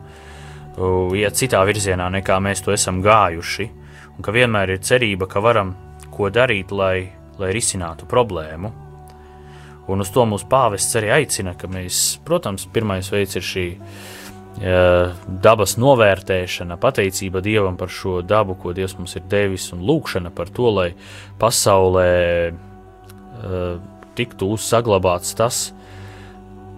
iet 1.19 1.39
citā 1.39 1.63
virzienā 1.67 2.09
nekā 2.19 2.39
mēs 2.43 2.65
to 2.65 2.75
esam 2.75 3.03
gājuši, 3.03 3.69
un 4.17 4.25
ka 4.27 4.35
vienmēr 4.35 4.75
ir 4.75 4.83
cerība, 4.87 5.29
ka 5.31 5.43
varam 5.43 5.75
ko 6.15 6.31
darīt, 6.31 6.73
lai, 6.75 7.11
lai 7.39 7.53
risinātu 7.55 8.09
problēmu. 8.11 8.73
Un 9.91 10.01
uz 10.01 10.09
to 10.15 10.25
mūsu 10.25 10.47
pāvests 10.49 10.97
arī 10.97 11.11
aicina, 11.13 11.53
ka 11.59 11.69
mēs, 11.69 12.19
protams, 12.25 12.65
pirmais 12.73 13.11
veids 13.13 13.37
ir 13.37 13.45
šī 13.45 13.67
dabas 14.55 15.75
novērtēšana, 15.83 16.77
pateicība 16.79 17.43
Dievam 17.43 17.77
par 17.77 17.91
šo 17.91 18.21
dabu, 18.23 18.55
ko 18.55 18.73
Dievs 18.73 18.95
mums 18.99 19.17
ir 19.19 19.25
devis, 19.31 19.67
un 19.75 19.83
lūkšana 19.83 20.31
par 20.35 20.53
to, 20.55 20.69
lai 20.71 20.91
pasaulē 21.43 22.11
uh, 22.53 23.81
tiktu 24.15 24.55
saglabāts 24.61 25.35
tas 25.35 25.73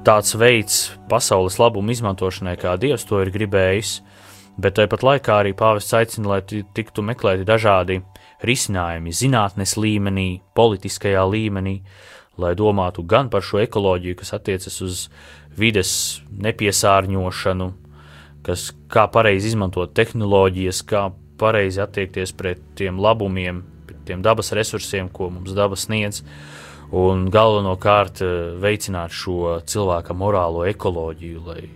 tāds 0.07 0.37
veids 0.39 0.93
pasaules 1.11 1.59
labumu 1.59 1.91
izmantošanai, 1.91 2.57
kā 2.61 2.77
Dievs 2.79 3.05
to 3.09 3.21
ir 3.25 3.33
gribējis, 3.35 3.99
bet 4.57 4.79
tāpat 4.79 5.03
laikā 5.03 5.41
arī 5.43 5.53
pāvests 5.57 5.97
aicina, 5.99 6.37
lai 6.37 6.41
tiktu 6.47 7.03
meklēti 7.05 7.45
dažādi 7.47 8.01
risinājumi 8.47 9.13
zinātnes 9.13 9.75
līmenī, 9.81 10.29
politiskajā 10.55 11.25
līmenī, 11.27 11.81
lai 12.41 12.55
domātu 12.59 13.05
gan 13.07 13.31
par 13.33 13.45
šo 13.45 13.61
ekoloģiju, 13.65 14.19
kas 14.21 14.35
attiecas 14.37 14.81
uz 14.85 15.07
vides 15.57 15.93
nepiesārņošanu, 16.31 17.71
kas, 18.47 18.71
kā 18.93 19.07
pareizi 19.13 19.53
izmantot 19.53 19.95
tehnoloģijas, 19.97 20.83
kā 20.87 21.09
pareizi 21.41 21.83
attiekties 21.85 22.33
pret 22.37 22.61
tiem 22.79 23.01
labumiem, 23.03 23.63
pret 23.89 24.05
tiem 24.09 24.23
dabas 24.25 24.53
resursiem, 24.57 25.09
ko 25.13 25.31
mums 25.33 25.57
daba 25.57 25.79
sniedz, 25.79 26.23
un 26.95 27.27
galvenokārt 27.33 28.23
eh, 28.23 28.37
veicināt 28.63 29.15
šo 29.15 29.59
cilvēka 29.67 30.15
morālo 30.17 30.65
ekoloģiju, 30.71 31.43
lai, 31.49 31.67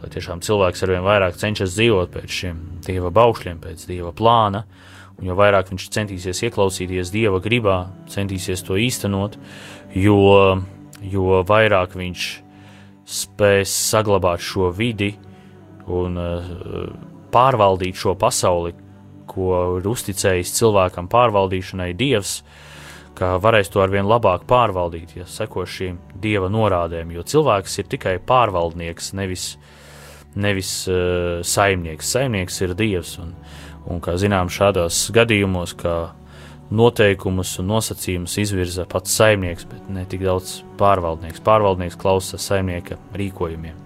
lai 0.00 0.10
tiešām 0.14 0.42
cilvēks 0.44 0.86
arvien 0.86 1.04
vairāk 1.04 1.36
cenšas 1.40 1.76
dzīvot 1.76 2.14
pēc 2.14 2.40
šiem 2.40 2.64
dieva 2.86 3.12
baušļiem, 3.14 3.60
pēc 3.64 3.86
dieva 3.90 4.14
plāna, 4.16 4.64
un 5.18 5.28
jo 5.28 5.36
vairāk 5.38 5.70
viņš 5.70 5.90
centīsies 5.94 6.42
ieklausīties 6.48 7.12
dieva 7.14 7.38
gribā, 7.44 7.84
centīsies 8.10 8.64
to 8.66 8.78
īstenot, 8.80 9.36
jo, 9.94 10.18
jo 11.02 11.42
vairāk 11.46 11.94
viņš 11.98 12.28
spēs 13.04 13.72
saglabāt 13.90 14.42
šo 14.42 14.70
vidi 14.74 15.12
un 15.90 16.16
uh, 16.18 16.48
pārvaldīt 17.34 17.98
šo 17.98 18.14
pasauli, 18.18 18.74
ko 19.28 19.78
ir 19.78 19.88
uzticējis 19.88 20.54
cilvēkam 20.58 21.08
pārvaldīšanai 21.12 21.92
Dievs, 21.98 22.38
ka 23.14 23.36
varēs 23.42 23.70
to 23.70 23.82
arvien 23.82 24.06
labāk 24.08 24.46
pārvaldīt, 24.50 25.14
ja 25.18 25.28
seko 25.30 25.66
šīm 25.68 26.00
Dieva 26.20 26.48
norādēm, 26.50 27.12
jo 27.14 27.22
cilvēks 27.22 27.78
ir 27.78 27.90
tikai 27.92 28.16
pārvaldnieks, 28.26 29.12
nevis, 29.18 29.54
nevis 30.34 30.72
uh, 30.90 31.44
saimnieks. 31.46 32.10
Saimnieks 32.16 32.60
ir 32.66 32.74
Dievs, 32.78 33.16
un, 33.22 33.34
un 33.90 34.02
kā 34.02 34.16
zinām, 34.20 34.50
šādos 34.52 35.06
gadījumos, 35.14 35.76
kā 35.78 35.98
noteikumus 36.70 37.58
un 37.60 37.68
nosacījumus 37.72 38.38
izvirza 38.40 38.86
pats 38.88 39.14
saimnieks, 39.18 39.66
bet 39.68 39.90
ne 39.92 40.04
tik 40.08 40.24
daudz 40.24 40.62
pārvaldnieks. 40.80 41.42
Pārvaldnieks 41.44 41.98
klausās 42.00 42.48
saimnieka 42.48 42.98
rīkojumiem. 43.16 43.76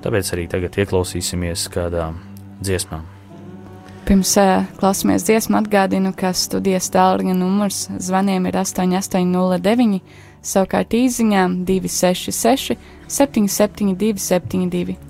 Tāpēc 0.00 0.32
arī 0.34 0.46
tagad 0.50 0.78
ieklausīsimies 0.80 1.68
kādā 1.72 2.10
dziesmā. 2.64 3.02
Pirms 4.08 4.32
uh, 4.40 4.64
klausāmies 4.80 5.26
dziesmu, 5.28 5.60
atgādinu, 5.60 6.14
ka 6.16 6.32
studijas 6.34 6.88
tālruņa 6.90 7.36
numurs 7.36 7.84
zvaniem 8.02 8.48
ir 8.48 8.58
8809, 8.58 10.00
savukārt 10.42 10.96
īsiņām 10.96 11.60
266, 11.68 12.80
772, 13.06 14.18
72. 14.24 15.09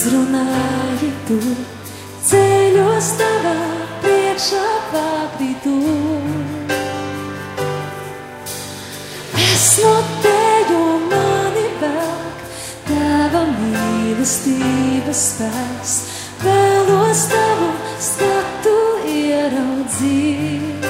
Uzrunāji 0.00 1.08
tu, 1.28 1.36
ceļos 2.24 3.08
tavā 3.18 3.56
priekšā 4.00 4.68
pākrītu. 4.92 5.74
Es 9.44 9.66
no 9.82 9.92
teju 10.24 10.80
mani 11.10 11.66
velk, 11.82 12.40
tava 12.88 13.42
mīlestības 13.50 15.24
spēks, 15.34 15.96
vēlos 16.46 17.26
tavu 17.34 17.68
skatu 18.08 18.78
ieraudzīt, 19.16 20.88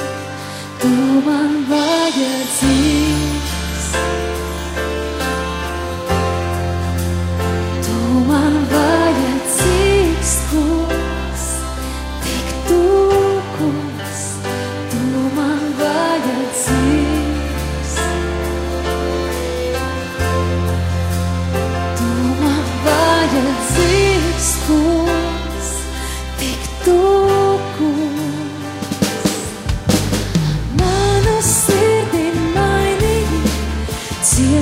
tu 0.84 0.94
man 1.26 1.64
vajadzīgs. 1.72 3.19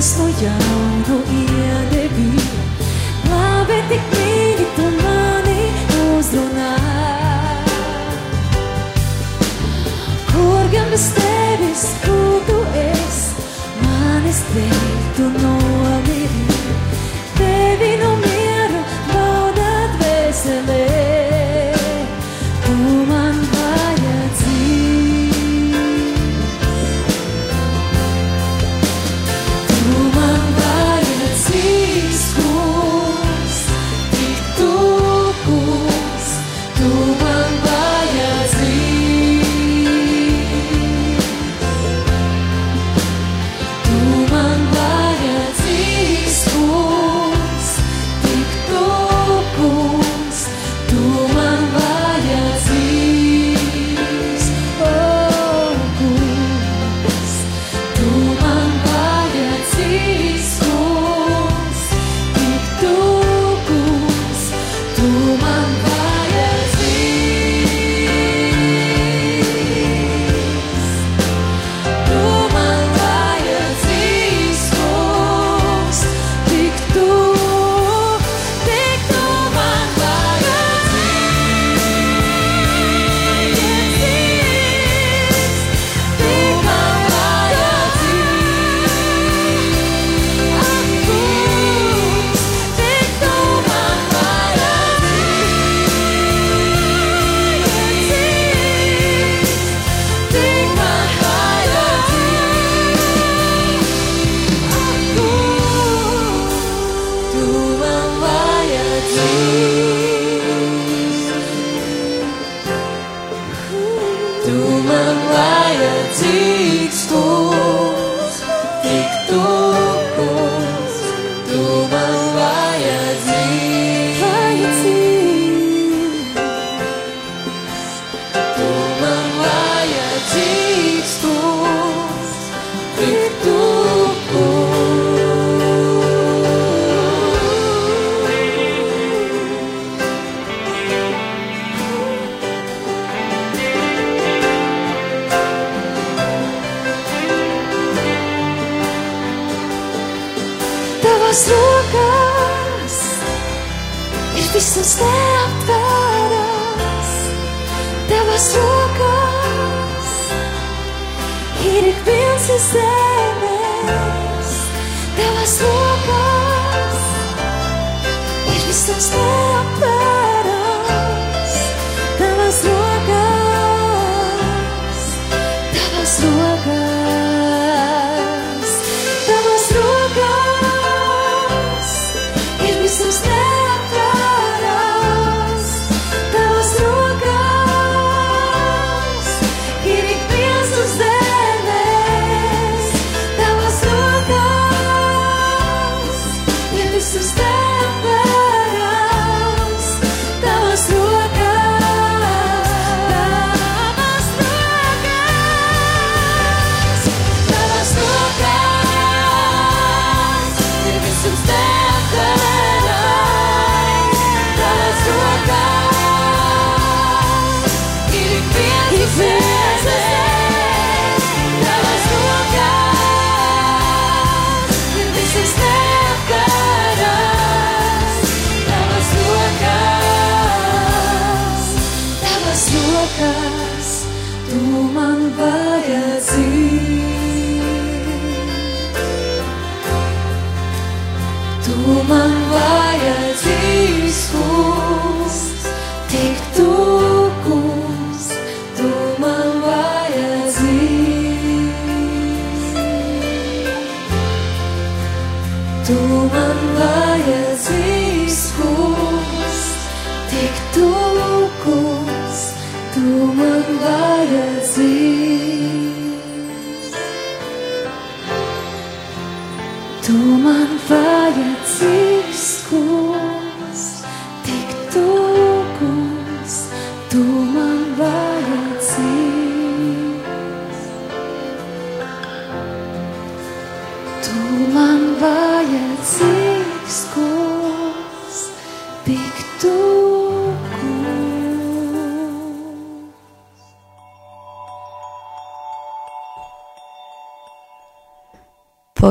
stojalo 0.09 0.77
ia 1.39 1.79
devi 1.91 2.31
Plave 3.23 3.77
te 3.89 3.99
credi 4.09 4.65
tomane 4.77 5.59
uzlunā 6.17 6.71
Kur 10.31 10.73
gan 10.73 10.89
bez 10.93 11.07
tevis, 11.19 11.85
kur 12.05 12.41
tu 12.49 12.59
es, 12.87 13.21
manis 13.85 14.43
tevi 14.53 14.93
tu 15.17 15.31
no 15.37 15.58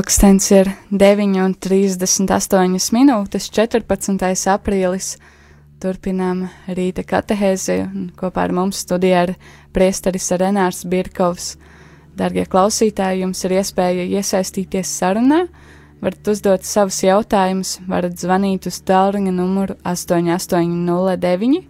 Pulkstenis 0.09 0.47
ir 0.57 0.71
9,38 0.89 2.95
minūtes, 2.97 3.51
14. 3.53 4.23
aprīlis. 4.49 5.09
Turpinām 5.85 6.47
rīta 6.79 7.03
katehēziju, 7.05 7.83
un 7.93 8.07
kopā 8.17 8.47
ar 8.49 8.55
mums 8.57 8.81
studijā 8.87 9.27
ir 9.27 9.35
priesteris 9.77 10.31
Renārs 10.41 10.81
Birkovs. 10.89 11.51
Darbie 12.17 12.47
klausītāji, 12.49 13.21
jums 13.21 13.45
ir 13.45 13.53
iespēja 13.59 14.07
iesaistīties 14.17 14.95
sarunā, 14.97 15.43
varat 16.01 16.33
uzdot 16.33 16.65
savus 16.65 17.03
jautājumus, 17.05 17.75
varat 17.85 18.17
zvanīt 18.17 18.65
uz 18.73 18.81
tālruņa 18.89 19.37
numuru 19.37 19.77
8809 19.85 21.61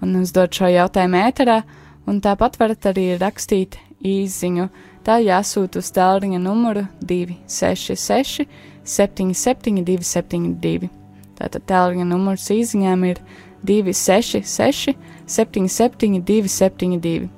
un 0.00 0.16
uzdot 0.22 0.56
šo 0.56 0.72
jautājumu 0.72 1.20
ēterā, 1.26 1.60
un 2.08 2.24
tāpat 2.24 2.56
varat 2.64 2.88
arī 2.94 3.10
rakstīt 3.20 3.76
īziņu 4.00 4.72
tā 5.04 5.18
jāsūta 5.22 5.80
uz 5.82 5.90
tālruņa 5.94 6.40
numuru 6.42 6.86
266 7.04 8.46
77 8.84 9.84
272. 9.84 10.90
Tātad 11.38 11.64
tālruņa 11.68 12.06
numurs 12.08 12.46
īziņām 12.52 13.04
ir 13.08 13.20
266 13.66 14.94
77 15.26 16.20
272. 16.24 17.28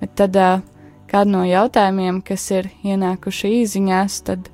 Bet 0.00 0.14
tad 0.18 0.36
kādu 1.10 1.32
no 1.32 1.44
jautājumiem, 1.46 2.20
kas 2.26 2.50
ir 2.54 2.70
ienākuši 2.84 3.52
īziņās, 3.62 4.20
tad 4.26 4.50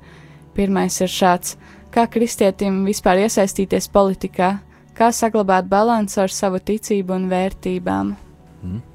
pirmais 0.57 0.99
ir 1.01 1.11
šāds. 1.11 1.57
Kā 1.93 2.07
kristietim 2.09 2.83
vispār 2.87 3.21
iesaistīties 3.27 3.89
politikā? 3.93 4.55
Kā 4.97 5.09
saglabāt 5.13 5.67
balansu 5.69 6.23
ar 6.23 6.33
savu 6.33 6.61
ticību 6.61 7.13
un 7.17 7.29
vērtībām? 7.29 8.15
Mm. 8.63 8.92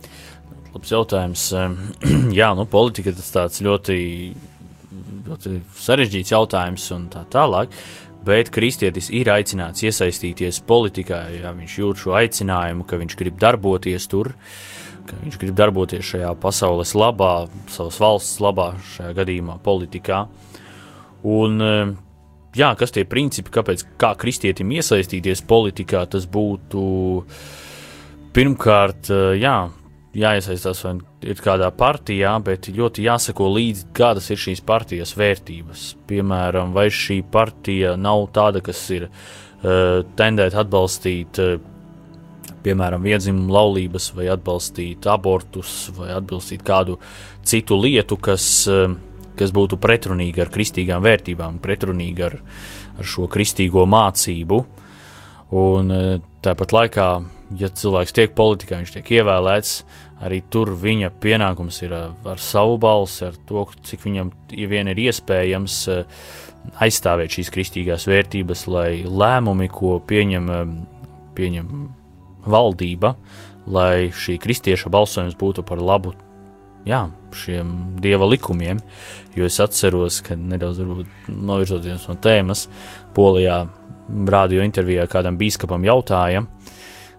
Labs 0.79 0.93
jautājums. 0.95 1.45
Jā, 2.39 2.53
nu, 2.55 2.63
politika 2.71 3.11
tas 3.11 3.33
tāds 3.35 3.59
ļoti, 3.67 3.97
ļoti 5.27 5.55
sarežģīts 5.75 6.31
jautājums 6.31 6.85
un 6.95 7.09
tā 7.11 7.25
tālāk. 7.33 7.73
Bet 8.23 8.53
kristietis 8.55 9.09
ir 9.11 9.27
aicināts 9.33 9.83
iesaistīties 9.83 10.61
politikā, 10.69 11.19
ja 11.35 11.51
viņš 11.57 11.75
jūt 11.81 12.03
šo 12.05 12.15
aicinājumu, 12.21 12.87
ka 12.87 12.99
viņš 13.01 13.17
grib 13.19 13.41
darboties 13.43 14.07
tur, 14.11 14.31
ka 15.09 15.19
viņš 15.19 15.39
grib 15.43 15.57
darboties 15.59 16.13
šajā 16.13 16.31
pasaules 16.39 16.95
labā, 16.95 17.33
savas 17.75 17.99
valsts 17.99 18.39
labā, 18.45 18.69
šajā 18.95 19.17
gadījumā 19.19 19.59
politikā. 19.65 20.21
Un, 21.27 21.59
jā, 22.55 22.71
kas 22.79 22.95
tie 22.95 23.03
principi, 23.09 23.55
kāpēc 23.59 23.83
kā 23.99 24.13
kristietim 24.21 24.71
iesaistīties 24.79 25.43
politikā, 25.49 26.05
tas 26.07 26.31
būtu 26.31 26.87
pirmkārt, 28.37 29.11
jā, 29.41 29.57
jāiesaistās 30.17 30.81
vai 30.85 30.95
ir 31.29 31.41
kādā 31.43 31.69
partijā, 31.75 32.33
bet 32.45 32.71
ļoti 32.73 33.05
jāsako 33.07 33.49
līdzi, 33.55 33.89
kādas 33.97 34.31
ir 34.33 34.41
šīs 34.41 34.63
partijas 34.67 35.15
vērtības. 35.19 35.89
Piemēram, 36.09 36.73
vai 36.77 36.89
šī 36.93 37.21
partija 37.33 37.95
nav 38.01 38.29
tāda, 38.37 38.63
kas 38.65 38.81
ir 38.95 39.09
uh, 39.09 40.01
tendēta 40.19 40.63
atbalstīt, 40.65 41.43
uh, 41.43 42.55
piemēram, 42.65 43.05
vienzimumu 43.05 43.53
laulības, 43.55 44.11
vai 44.17 44.31
atbalstīt 44.33 45.07
abortus, 45.11 45.91
vai 45.97 46.11
atbalstīt 46.17 46.65
kādu 46.67 46.99
citu 47.47 47.79
lietu, 47.81 48.17
kas, 48.17 48.49
uh, 48.73 48.89
kas 49.39 49.53
būtu 49.55 49.81
pretrunīga 49.81 50.47
ar 50.47 50.53
kristīgām 50.55 51.05
vērtībām, 51.05 51.61
pretrunīga 51.65 52.33
ar, 52.33 52.41
ar 52.99 53.13
šo 53.17 53.29
kristīgo 53.31 53.85
mācību. 53.89 54.65
Un 55.59 55.95
uh, 55.95 56.28
tāpat 56.45 56.75
laikā 56.75 57.09
ja 57.57 57.71
cilvēks 57.73 58.15
tiek 58.17 58.35
politikā, 58.37 58.81
viņš 58.81 58.93
tiek 58.97 59.11
ievēlēts, 59.19 59.73
arī 60.25 60.41
tur 60.53 60.73
viņa 60.77 61.11
pienākums 61.23 61.81
ir 61.87 61.95
ar 61.97 62.43
savu 62.43 62.77
balsi, 62.83 63.29
ar 63.31 63.39
to, 63.49 63.65
cik 63.87 64.05
viņam 64.07 64.33
vien 64.71 64.91
ir 64.93 65.01
iespējams 65.09 65.79
aizstāvēt 66.85 67.39
šīs 67.39 67.53
kristīgās 67.55 68.09
vērtības, 68.11 68.67
lai 68.69 68.91
lēmumi, 69.07 69.71
ko 69.73 69.97
pieņem, 70.05 70.51
pieņem 71.39 71.75
valdība, 72.49 73.15
lai 73.69 74.09
šī 74.15 74.39
kristieša 74.43 74.91
balsojums 74.93 75.37
būtu 75.39 75.65
par 75.67 75.81
labu 75.81 76.15
jā, 76.89 77.07
šiem 77.37 77.73
dieva 78.03 78.29
likumiem. 78.29 78.81
Jo 79.37 79.49
es 79.49 79.59
atceros, 79.63 80.23
ka 80.25 80.37
nedaudz 80.39 80.81
novirzoties 81.29 82.09
no 82.09 82.17
tēmas, 82.21 82.67
Polijā 83.17 83.65
rādio 84.09 84.65
intervijā 84.65 85.07
kādam 85.11 85.39
biskupam 85.41 85.85
jautāja, 85.85 86.47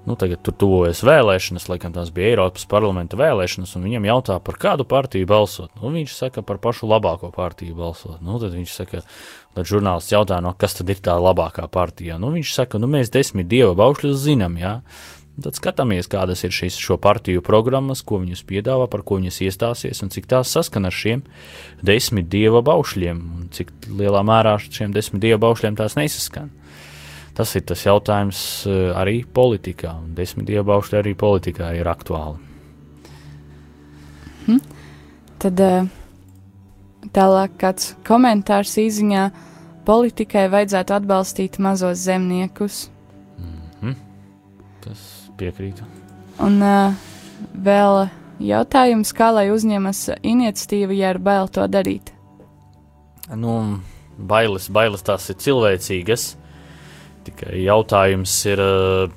Nu, 0.08 0.16
tagad 0.18 0.40
tur 0.42 0.56
tuvojas 0.56 1.02
vēlēšanas, 1.04 1.68
laikam 1.70 1.92
tās 1.94 2.08
bija 2.16 2.32
Eiropas 2.32 2.64
parlamenta 2.72 3.18
vēlēšanas, 3.20 3.76
un 3.78 3.84
viņam 3.86 4.08
jautā, 4.08 4.38
par 4.42 4.56
kādu 4.58 4.86
partiju 4.88 5.28
balsot. 5.30 5.74
Nu, 5.82 5.92
viņš 5.94 6.16
saka, 6.16 6.42
par 6.42 6.58
pašu 6.64 6.88
labāko 6.90 7.30
partiju 7.36 7.76
balsot. 7.78 8.22
Nu, 8.24 8.40
tad 8.42 8.56
viņš 8.56 8.74
saka, 8.74 9.04
tad 9.58 9.70
žurnālists 9.70 10.14
jautā, 10.16 10.40
no 10.42 10.56
kas 10.58 10.80
tad 10.80 10.90
ir 10.90 11.04
tā 11.04 11.18
labākā 11.20 11.68
partija. 11.70 12.18
Nu, 12.18 12.32
viņš 12.34 12.56
saka, 12.56 12.82
nu, 12.82 12.88
mēs 12.90 13.12
desmit 13.14 13.52
dieva 13.52 13.76
baušļus 13.78 14.24
zinām, 14.24 14.58
jā. 14.58 14.80
Tad 15.40 15.56
skatāmies, 15.56 16.10
kādas 16.12 16.42
ir 16.44 16.56
šīs 16.56 16.80
partiju 17.00 17.44
programmas, 17.46 18.02
ko 18.02 18.18
viņas 18.24 18.42
piedāvā, 18.48 18.90
par 18.92 19.06
ko 19.08 19.20
viņas 19.20 19.40
iestāsies 19.46 20.02
un 20.04 20.10
cik 20.12 20.28
tās 20.32 20.52
saskana 20.52 20.90
ar 20.90 20.96
šiem 20.96 21.22
desmit 21.86 22.28
dieva 22.28 22.64
baušļiem, 22.66 23.22
un 23.38 23.48
cik 23.56 23.72
lielā 23.88 24.24
mērā 24.26 24.58
šiem 24.60 24.92
desmit 24.96 25.22
dieva 25.24 25.40
baušļiem 25.46 25.78
tās 25.80 25.96
nesaskan. 26.00 26.50
Tas 27.40 27.54
ir 27.56 27.64
tas 27.64 27.86
jautājums 27.86 28.40
eh, 28.68 28.90
arī 29.00 29.22
politikā, 29.24 29.94
un 30.02 30.12
desmit 30.18 30.50
iebaušļi 30.52 30.98
arī 31.00 31.14
politikā 31.16 31.70
ir 31.78 31.88
aktuāli. 31.88 32.36
Hmm. 34.44 34.60
Tad 35.40 35.62
eh, 35.64 35.88
tālāk 37.16 37.56
kāds 37.62 37.94
komentārs 38.08 38.74
īziņā 38.84 39.30
politikai 39.88 40.50
vajadzētu 40.52 40.98
atbalstīt 40.98 41.56
mazos 41.64 42.04
zemniekus. 42.04 42.90
Mm 43.40 43.56
-hmm. 43.80 43.96
Tas 44.84 45.32
piekrītu. 45.40 45.88
Un 46.44 46.60
uh, 46.62 46.94
vēl 47.56 48.10
jautājums, 48.40 49.14
kā 49.16 49.32
lai 49.32 49.50
uzņemas 49.52 50.10
iniciatīvu, 50.24 50.92
ja 50.92 51.10
ir 51.16 51.20
bail 51.20 51.48
to 51.48 51.68
darīt? 51.68 52.12
Nu, 53.36 53.80
bailes, 54.18 54.70
bailes 54.70 55.02
tās 55.02 55.30
ir 55.30 55.36
cilvēcīgas. 55.36 56.36
Tikai 57.28 57.60
jautājums 57.66 58.34
ir, 58.48 58.62
eh, 58.64 59.12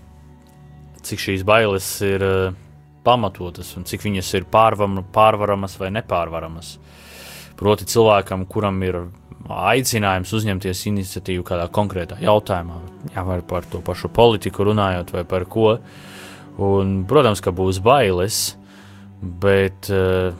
cik 1.06 1.22
šīs 1.22 1.44
bailes 1.46 1.86
ir 2.02 2.22
eh, 2.26 2.54
pamatotas 3.06 3.76
un 3.78 3.86
cik 3.86 4.06
viņas 4.08 4.30
ir 4.38 4.46
pārvam, 4.50 5.02
pārvaramas 5.14 5.76
vai 5.78 5.92
nepārvaramas. 5.94 6.76
Proti, 7.58 7.86
cilvēkam, 7.86 8.46
kuram 8.50 8.80
ir 8.82 8.98
aicinājums 9.52 10.32
uzņemties 10.34 10.86
iniciatīvu 10.90 11.44
kādā 11.46 11.68
konkrētā 11.70 12.18
jautājumā, 12.22 12.78
jā, 13.14 13.22
vai 13.26 13.38
par 13.46 13.66
to 13.70 13.82
pašu 13.84 14.10
politiku 14.14 14.66
runājot, 14.66 15.12
vai 15.14 15.22
par 15.28 15.46
ko. 15.50 15.76
Un, 16.62 17.02
protams, 17.08 17.42
ka 17.42 17.52
būs 17.54 17.78
bailes, 17.82 18.56
bet 19.22 19.90
uh, 19.90 20.34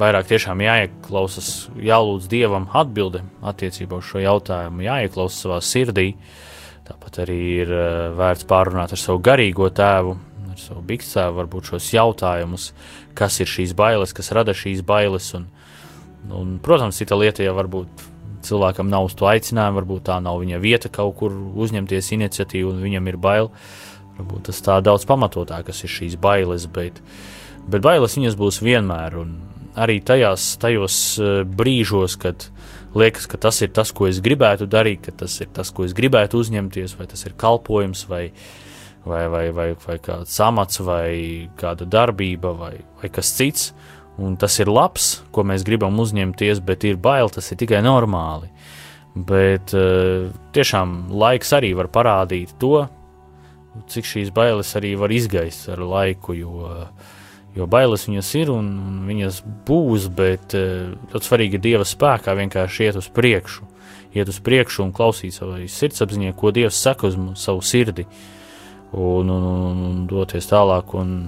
vairāk 0.00 0.28
tiešām 0.30 0.60
jāieklausās, 0.64 1.68
jālūdz 1.82 2.28
dievam 2.30 2.68
atbildi 2.76 3.24
attiecībā 3.48 4.00
uz 4.00 4.10
šo 4.10 4.22
jautājumu, 4.22 4.84
jāieklausās 4.86 5.40
savā 5.44 5.60
sirdī. 5.64 6.12
Uh, 6.12 6.47
Tāpat 6.88 7.20
arī 7.26 7.38
ir 7.62 7.70
uh, 7.74 7.84
vērts 8.16 8.46
pārunāt 8.48 8.94
ar 8.94 9.00
savu 9.00 9.20
garīgo 9.24 9.68
tēvu, 9.68 10.14
ar 10.48 10.60
savu 10.60 10.82
bikstēvu, 10.88 11.36
varbūt 11.42 11.72
šos 11.72 11.88
jautājumus, 11.92 12.70
kas 13.18 13.36
ir 13.42 13.50
šīs 13.50 13.74
bailes, 13.76 14.14
kas 14.16 14.32
rada 14.36 14.54
šīs 14.56 14.80
bailes. 14.88 15.28
Un, 15.36 15.44
un, 16.32 16.56
protams, 16.64 16.96
cita 17.00 17.18
lieta, 17.18 17.44
ja 17.44 17.52
varbūt 17.56 18.06
cilvēkam 18.48 18.88
nav 18.88 19.08
uz 19.10 19.16
to 19.18 19.28
aicinājumu, 19.28 19.82
varbūt 19.82 20.06
tā 20.08 20.16
nav 20.24 20.40
viņa 20.40 20.60
vieta 20.62 20.90
kaut 20.92 21.18
kur 21.20 21.34
uzņemties 21.34 22.12
iniciatīvu, 22.16 22.72
un 22.72 22.82
viņam 22.86 23.12
ir 23.12 23.20
bail. 23.20 23.52
Varbūt 24.18 24.48
tas 24.48 24.62
tā 24.64 24.78
daudz 24.82 25.04
pamatotākas 25.06 25.84
ir 25.84 25.92
šīs 25.92 26.16
bailes, 26.20 26.66
bet, 26.72 27.02
bet 27.70 27.84
bailes 27.84 28.16
viņas 28.18 28.38
būs 28.38 28.62
vienmēr. 28.64 29.18
Un 29.20 29.36
arī 29.78 30.00
tajās, 30.00 30.54
tajos 30.62 30.96
uh, 31.20 31.42
brīžos, 31.44 32.16
kad 32.18 32.48
liekas, 32.96 33.26
ka 33.28 33.40
tas 33.40 33.60
ir 33.64 33.72
tas, 33.74 33.92
ko 33.92 34.08
es 34.08 34.22
gribētu 34.24 34.68
darīt, 34.70 35.04
ka 35.08 35.14
tas 35.24 35.36
ir 35.42 35.50
tas, 35.54 35.72
ko 35.74 35.84
es 35.84 35.94
gribētu 35.96 36.40
uzņemties, 36.40 36.96
vai 36.98 37.08
tas 37.10 37.24
ir 37.26 37.36
kalpojums, 37.38 38.06
vai, 38.08 38.28
vai, 39.04 39.26
vai, 39.28 39.46
vai, 39.54 39.68
vai 39.84 39.98
kāds 40.02 40.34
amats, 40.44 40.80
vai 40.84 41.48
kāda 41.60 41.88
darbība, 41.88 42.54
vai, 42.56 42.74
vai 43.02 43.12
kas 43.12 43.32
cits. 43.36 43.72
Un 44.18 44.34
tas 44.34 44.56
ir 44.58 44.66
labs, 44.66 45.20
ko 45.30 45.44
mēs 45.46 45.62
gribam 45.62 45.98
uzņemties, 46.02 46.58
bet 46.66 46.82
ir 46.88 46.96
bail, 46.98 47.30
tas 47.30 47.52
ir 47.52 47.60
tikai 47.60 47.84
normāli. 47.86 48.50
Bet 49.14 49.70
uh, 49.78 50.26
tiešām 50.54 51.12
laiks 51.14 51.54
arī 51.54 51.70
var 51.78 51.86
parādīt 51.94 52.56
to, 52.58 52.88
cik 53.90 54.06
šīs 54.06 54.32
bailes 54.34 54.74
arī 54.78 54.96
var 54.98 55.14
izgaist 55.14 55.68
ar 55.70 55.84
laiku. 55.86 56.34
Jo, 56.34 56.66
uh, 56.66 57.14
Jo 57.58 57.66
bailes 57.66 58.06
viņas 58.06 58.28
ir 58.38 58.52
un, 58.54 58.68
un 58.78 59.00
viņas 59.08 59.40
būs, 59.66 60.06
bet 60.14 60.54
uh, 60.54 60.92
ļoti 61.10 61.30
svarīgi 61.30 61.58
ir 61.58 61.64
Dieva 61.64 61.88
spēkā 61.88 62.36
vienkārši 62.38 62.86
iet 62.86 63.00
uz 63.00 63.08
priekšu. 63.10 63.66
Iet 64.14 64.30
uz 64.30 64.38
priekšu 64.44 64.84
un 64.86 64.94
klausīt 64.94 65.34
savai 65.34 65.66
sirdsapziņai, 65.68 66.36
ko 66.38 66.52
Dievs 66.54 66.78
saka 66.78 67.10
uz 67.10 67.18
savu 67.40 67.64
sirdi, 67.66 68.06
un, 68.94 69.28
un, 69.28 69.48
un, 69.48 69.82
un 69.90 70.06
doties 70.08 70.48
tālāk 70.48 70.94
un 70.96 71.18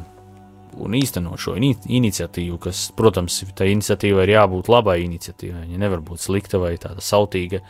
un 0.80 0.94
īstenot 0.96 1.40
šo 1.40 1.56
ini 1.58 1.72
iniciatīvu, 2.00 2.58
kas, 2.62 2.84
protams, 2.96 3.40
tā 3.56 3.68
iniciatīva 3.70 4.24
ir 4.24 4.34
jābūt 4.36 4.70
labai 4.72 5.00
iniciatīvai. 5.04 5.64
Viņa 5.66 5.82
nevar 5.82 6.04
būt 6.04 6.24
slikta 6.24 6.60
vai 6.62 6.76
tāda 6.80 7.04
sautīga. 7.04 7.62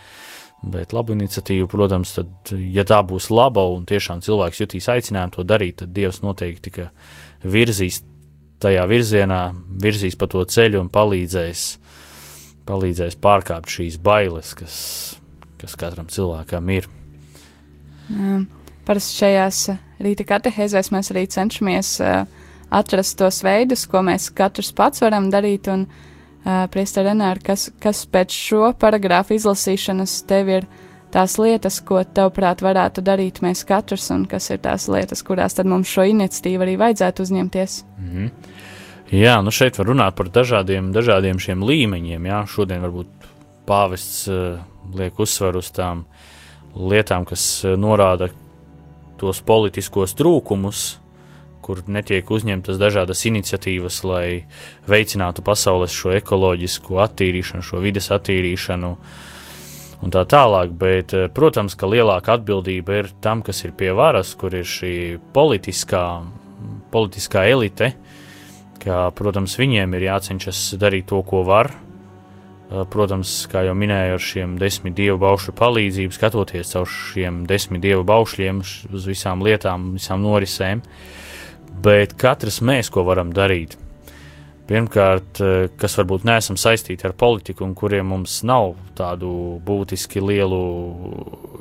Bet 0.60 0.92
laba 0.92 1.14
iniciatīva, 1.14 1.64
protams, 1.72 2.12
tad, 2.18 2.52
ja 2.52 2.84
tā 2.84 2.98
būs 3.06 3.30
laba 3.32 3.64
un 3.72 3.86
tiešām 3.88 4.20
cilvēks 4.24 4.60
jutīs 4.60 4.90
aicinājumu 4.92 5.38
to 5.38 5.44
darīt, 5.48 5.78
tad 5.80 5.94
Dievs 5.96 6.20
noteikti 6.20 6.90
virzīs 7.40 8.02
tajā 8.60 8.84
virzienā, 8.90 9.40
virzīs 9.82 10.16
pa 10.20 10.28
to 10.30 10.44
ceļu 10.44 10.82
un 10.82 10.90
palīdzēs, 10.92 11.64
palīdzēs 12.68 13.18
pārkāpt 13.22 13.72
šīs 13.72 13.98
bailes, 14.02 14.54
kas, 14.58 14.76
kas 15.60 15.76
katram 15.80 16.10
cilvēkam 16.12 16.72
ir. 16.76 16.88
Parasti 18.86 19.20
šajās 19.22 19.64
uh, 19.70 19.80
rīta 20.02 20.26
katehēzēs 20.26 20.90
mēs 20.94 21.12
arī 21.12 21.26
cenšamies 21.30 21.96
uh, 22.02 22.22
atrast 22.74 23.18
tos 23.20 23.42
veidus, 23.46 23.86
ko 23.90 24.02
mēs 24.06 24.30
katrs 24.34 24.72
pats 24.76 25.02
varam 25.04 25.28
darīt. 25.30 25.70
Un, 25.70 25.86
uh, 25.86 26.64
Priesta 26.72 27.04
Renāra, 27.04 27.38
kas, 27.44 27.68
kas 27.82 28.06
pēc 28.10 28.34
šo 28.34 28.70
paragrāfu 28.80 29.36
izlasīšanas 29.36 30.22
tev 30.28 30.48
ir 30.56 30.66
tās 31.12 31.36
lietas, 31.38 31.80
ko 31.84 32.02
tavprāt 32.04 32.62
varētu 32.64 33.02
darīt 33.04 33.42
mēs 33.44 33.64
katrs, 33.68 34.10
un 34.14 34.26
kas 34.30 34.50
ir 34.50 34.62
tās 34.64 34.88
lietas, 34.88 35.22
kurās 35.26 35.58
tad 35.58 35.68
mums 35.70 35.90
šo 35.90 36.06
iniciatīvu 36.10 36.66
arī 36.66 36.76
vajadzētu 36.80 37.26
uzņemties? 37.26 37.84
Mm 37.98 38.10
-hmm. 38.10 38.30
Jā, 39.10 39.40
nu 39.42 39.50
šeit 39.50 39.78
var 39.78 39.88
runāt 39.90 40.14
par 40.14 40.28
dažādiem, 40.30 40.92
dažādiem 40.94 41.38
šiem 41.42 41.64
līmeņiem. 41.66 42.26
Jā. 42.30 42.44
Šodien 42.46 42.84
varbūt 42.84 43.08
pāvests 43.66 44.28
uh, 44.30 44.60
liek 44.94 45.18
uzsvaru 45.18 45.58
uz 45.58 45.70
tām 45.74 46.04
lietām, 46.76 47.24
kas 47.26 47.64
uh, 47.64 47.74
norāda 47.74 48.28
tos 49.18 49.42
politiskos 49.42 50.14
trūkumus, 50.14 51.00
kur 51.60 51.82
netiek 51.90 52.30
uzņemtas 52.30 52.78
dažādas 52.78 53.24
iniciatīvas, 53.26 53.98
lai 54.06 54.44
veicinātu 54.88 55.42
pasaules 55.42 55.90
šo 55.90 56.14
ekoloģisko 56.14 57.02
attīrīšanu, 57.04 57.66
šo 57.66 57.82
vides 57.82 58.08
attīrīšanu. 58.14 58.94
Un 60.00 60.12
tā 60.14 60.24
tālāk, 60.24 60.72
bet, 60.80 61.12
uh, 61.16 61.28
protams, 61.32 61.76
ka 61.76 61.88
lielāka 61.90 62.38
atbildība 62.38 63.02
ir 63.02 63.10
tam, 63.20 63.44
kas 63.44 63.64
ir 63.66 63.74
pie 63.76 63.92
varas, 63.96 64.32
kur 64.38 64.54
ir 64.56 64.64
šī 64.64 64.94
politiskā, 65.34 66.04
politiskā 66.92 67.44
elite, 67.50 67.92
ka, 68.80 69.10
protams, 69.16 69.58
viņiem 69.60 69.94
ir 69.96 70.08
jācenšas 70.08 70.64
darīt 70.80 71.10
to, 71.10 71.20
ko 71.26 71.44
var. 71.48 71.72
Protams, 72.70 73.32
kā 73.50 73.64
jau 73.66 73.74
minēju, 73.74 74.14
ar 74.14 74.22
šiem 74.22 74.52
desmit 74.60 74.94
dievu 74.94 75.18
baušļu 75.18 75.56
palīdzību, 75.58 76.14
skatoties 76.14 76.70
caur 76.70 76.86
šiem 76.86 77.40
desmit 77.50 77.82
dievu 77.82 78.04
baušļiem 78.06 78.60
uz 78.94 79.08
visām 79.10 79.42
lietām, 79.42 79.88
visām 79.96 80.22
norisēm. 80.22 80.84
Bet 81.82 82.14
katrs 82.20 82.60
mēs, 82.62 82.92
ko 82.94 83.02
varam 83.08 83.32
darīt, 83.34 83.74
pirmkārt, 84.70 85.40
kas 85.80 85.96
varbūt 85.98 86.24
neesam 86.28 86.58
saistīti 86.60 87.08
ar 87.08 87.14
politiku 87.18 87.64
un 87.66 87.74
kuriem 87.78 88.06
mums 88.12 88.38
nav 88.46 88.76
tādu 88.98 89.58
būtiski 89.66 90.22
lielu, 90.22 90.60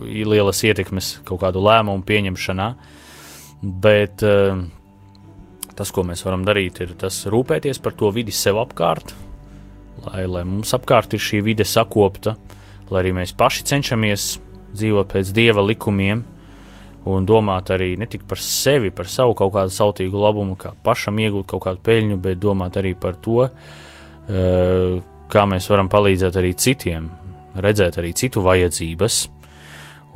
lielas 0.06 0.62
ietekmes 0.68 1.16
kaut 1.26 1.42
kādu 1.42 1.64
lēmumu 1.66 2.06
pieņemšanā, 2.06 2.68
bet 3.82 4.22
tas, 5.80 5.94
ko 5.96 6.04
mēs 6.06 6.22
varam 6.28 6.46
darīt, 6.48 6.82
ir 6.84 6.94
tas 7.00 7.24
rūpēties 7.32 7.82
par 7.82 7.96
to 7.98 8.12
vidi 8.14 8.36
sev 8.36 8.60
apkārt, 8.62 9.16
lai, 10.06 10.26
lai 10.28 10.44
mums 10.48 10.76
apkārt 10.76 11.16
ir 11.16 11.24
šī 11.24 11.42
vide 11.46 11.66
sakopta, 11.68 12.36
lai 12.92 13.04
arī 13.04 13.16
mēs 13.22 13.34
paši 13.38 13.66
cenšamies 13.72 14.34
dzīvot 14.76 15.10
pēc 15.16 15.32
dieva 15.34 15.64
likumiem 15.66 16.22
un 17.06 17.26
domāt 17.26 17.72
arī 17.72 17.94
ne 17.98 18.06
tikai 18.10 18.28
par 18.28 18.42
sevi, 18.44 18.92
par 18.92 19.08
savu 19.08 19.36
kaut 19.38 19.54
kādu 19.54 19.72
sautīgu 19.72 20.20
labumu, 20.20 20.58
kā 20.60 20.74
pašam 20.84 21.20
iegūt 21.24 21.48
kaut 21.48 21.64
kādu 21.64 21.84
peļņu, 21.86 22.20
bet 22.22 22.40
domāt 22.40 22.78
arī 22.82 22.96
par 23.00 23.16
to, 23.16 23.48
eh, 23.48 25.00
kā 25.30 25.46
mēs 25.46 25.70
varam 25.70 25.90
palīdzēt 25.90 26.36
arī 26.36 26.54
citiem, 26.56 27.10
redzēt 27.56 27.98
arī 27.98 28.14
citu 28.14 28.42
vajadzības 28.42 29.28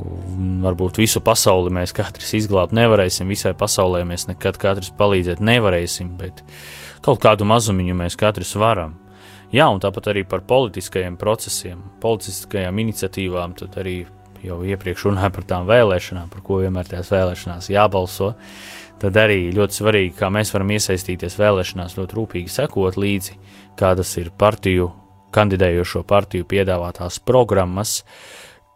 Un 0.01 0.63
varbūt 0.63 0.97
visu 0.97 1.21
pasauli 1.23 1.71
mēs 1.73 1.93
katrs 1.93 2.34
izglābt 2.39 2.73
nevarēsim, 2.73 3.29
visai 3.29 3.53
pasaulē 3.57 4.01
mēs 4.09 4.25
nekad 4.29 4.57
katrs 4.61 4.89
palīdzēt 4.97 5.43
nevarēsim, 5.43 6.15
bet 6.17 6.41
kaut 7.05 7.21
kādu 7.21 7.45
mazumiņu 7.47 7.97
mēs 8.01 8.17
katrs 8.19 8.55
varam. 8.57 8.97
Jā, 9.53 9.67
un 9.69 9.77
tāpat 9.84 10.09
arī 10.09 10.23
par 10.25 10.41
politiskajiem 10.49 11.13
procesiem, 11.21 11.84
politiskajām 12.01 12.79
iniciatīvām, 12.81 13.53
tad 13.59 13.77
arī 13.84 13.99
jau 14.43 14.59
iepriekš 14.67 15.07
runāju 15.09 15.33
par 15.37 15.47
tām 15.49 15.67
vēlēšanām, 15.69 16.29
par 16.31 16.43
ko 16.45 16.61
vienmēr 16.63 16.89
tajās 16.89 17.11
vēlēšanās 17.13 17.69
jābalso. 17.73 18.33
Tad 19.01 19.17
arī 19.19 19.49
ļoti 19.55 19.79
svarīgi, 19.79 20.15
kā 20.19 20.29
mēs 20.31 20.53
varam 20.53 20.71
iesaistīties 20.75 21.35
vēlēšanās, 21.39 21.97
ļoti 21.97 22.17
rūpīgi 22.19 22.53
sekot 22.53 22.99
līdzi, 22.99 23.37
kādas 23.79 24.13
ir 24.21 24.31
partiju, 24.39 24.91
kandidējošo 25.33 26.03
partiju 26.07 26.47
piedāvātās 26.47 27.19
programmas, 27.25 28.01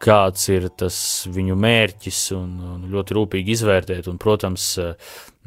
kāds 0.04 0.50
ir 0.54 0.68
tas 0.78 0.98
viņu 1.34 1.56
mērķis, 1.58 2.22
un, 2.38 2.50
un 2.76 2.88
ļoti 2.92 3.18
rūpīgi 3.18 3.56
izvērtēt, 3.56 4.10
un, 4.12 4.20
protams, 4.22 4.74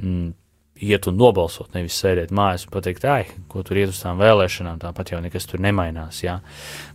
mm, 0.01 0.31
iet 0.81 1.07
un 1.11 1.19
nobalsot, 1.21 1.71
nevis 1.75 1.99
sēdēt 2.01 2.33
mājās 2.35 2.67
un 2.67 2.73
pateikt, 2.75 3.05
ah, 3.09 3.29
ko 3.51 3.63
tur 3.67 3.81
iet 3.81 3.93
uz 3.93 4.01
tām 4.03 4.21
vēlēšanām, 4.21 4.81
tāpat 4.83 5.13
jau 5.15 5.21
nekas 5.23 5.47
tur 5.51 5.63
nemainās. 5.63 6.23
Jā. 6.25 6.39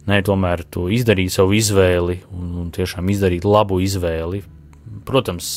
Nē, 0.10 0.22
tomēr 0.26 0.66
tu 0.72 0.88
izdarīji 0.94 1.34
savu 1.38 1.56
izvēli 1.58 2.20
un, 2.34 2.52
un 2.64 2.74
tiešām 2.76 3.10
izdarīt 3.14 3.48
labu 3.48 3.80
izvēli. 3.86 4.42
Protams, 5.06 5.54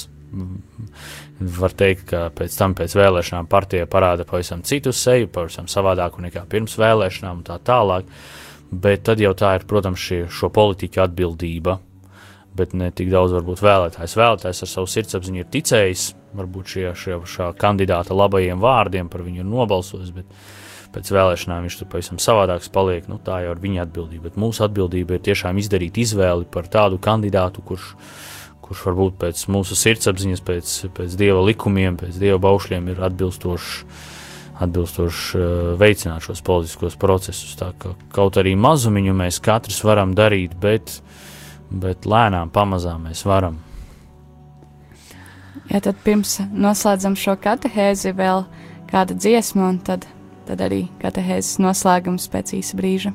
var 1.41 1.75
teikt, 1.79 2.09
ka 2.11 2.27
pēc 2.35 2.57
tam, 2.59 2.75
pēc 2.79 2.97
vēlēšanām, 2.99 3.49
partija 3.51 3.89
parāda 3.91 4.27
pavisam 4.29 4.63
citu 4.67 4.93
seju, 4.93 5.31
pavisam 5.33 5.69
savādāku 5.71 6.23
nekā 6.25 6.45
pirms 6.51 6.77
vēlēšanām 6.81 7.41
un 7.41 7.47
tā 7.49 7.59
tālāk. 7.65 8.09
Bet 8.69 9.07
tad 9.09 9.21
jau 9.23 9.33
tā 9.33 9.55
ir, 9.57 9.65
protams, 9.69 10.03
šie, 10.03 10.27
šo 10.29 10.51
politiķu 10.53 11.01
atbildība 11.01 11.79
bet 12.59 12.75
ne 12.77 12.91
tik 12.95 13.11
daudz 13.13 13.35
varbūt 13.37 13.63
vēlētājs. 13.65 14.17
Vēlētājs 14.19 14.65
ar 14.65 14.71
savu 14.71 14.91
sirdsapziņu 14.91 15.43
ir 15.43 15.51
ticējis, 15.55 16.07
varbūt 16.39 16.75
šie, 16.75 16.87
šie, 16.99 17.19
šā 17.29 17.53
kandidāta 17.59 18.17
labajiem 18.17 18.61
vārdiem 18.63 19.11
par 19.13 19.25
viņu 19.27 19.45
ir 19.45 19.49
nobalsojis, 19.49 20.11
bet 20.17 20.29
pēc 20.95 21.13
vēlēšanām 21.15 21.67
viņš 21.67 21.79
tur 21.81 21.91
pavisam 21.93 22.21
savādāks 22.23 22.73
paliek. 22.75 23.09
Nu, 23.11 23.21
tā 23.23 23.43
jau 23.45 23.55
ir 23.55 23.63
viņa 23.63 23.87
atbildība, 23.87 24.29
bet 24.29 24.41
mūsu 24.41 24.65
atbildība 24.67 25.17
ir 25.17 25.25
tiešām 25.31 25.61
izdarīt 25.63 26.01
izvēli 26.05 26.49
par 26.53 26.69
tādu 26.73 27.01
kandidātu, 27.03 27.65
kurš, 27.65 27.91
kurš 28.65 28.85
varbūt 28.91 29.19
pēc 29.23 29.47
mūsu 29.53 29.79
sirdsapziņas, 29.79 30.45
pēc, 30.45 30.77
pēc 30.97 31.19
dieva 31.21 31.43
likumiem, 31.47 31.99
pēc 32.01 32.21
dieva 32.21 32.41
baušļiem 32.49 32.95
ir 32.95 33.05
atbilstošs 33.11 33.83
atbilstoši 34.59 35.39
uh, 35.39 35.51
veicināt 35.79 36.25
šos 36.27 36.43
politiskos 36.43 36.97
procesus. 36.99 37.55
Ka 37.79 37.95
kaut 38.15 38.39
arī 38.41 38.57
mazumiņu 38.59 39.15
mēs 39.15 39.39
katrs 39.45 39.85
varam 39.87 40.17
darīt, 40.19 40.57
bet 40.59 40.99
bet 41.71 42.07
lēnām, 42.09 42.53
pamazām 42.55 43.09
mēs 43.09 43.25
varam. 43.29 43.59
Ja 45.69 45.83
tad 45.85 45.99
pirms 46.05 46.39
noslēdzam 46.49 47.17
šo 47.19 47.35
katehēzi, 47.43 48.15
vēl 48.17 48.45
kāda 48.89 49.17
dziesma, 49.17 49.69
un 49.69 49.81
tad, 49.85 50.07
tad 50.49 50.63
arī 50.65 50.87
katehēzes 51.03 51.59
noslēgums 51.61 52.29
pēc 52.33 52.55
īsa 52.61 52.79
brīža. 52.79 53.13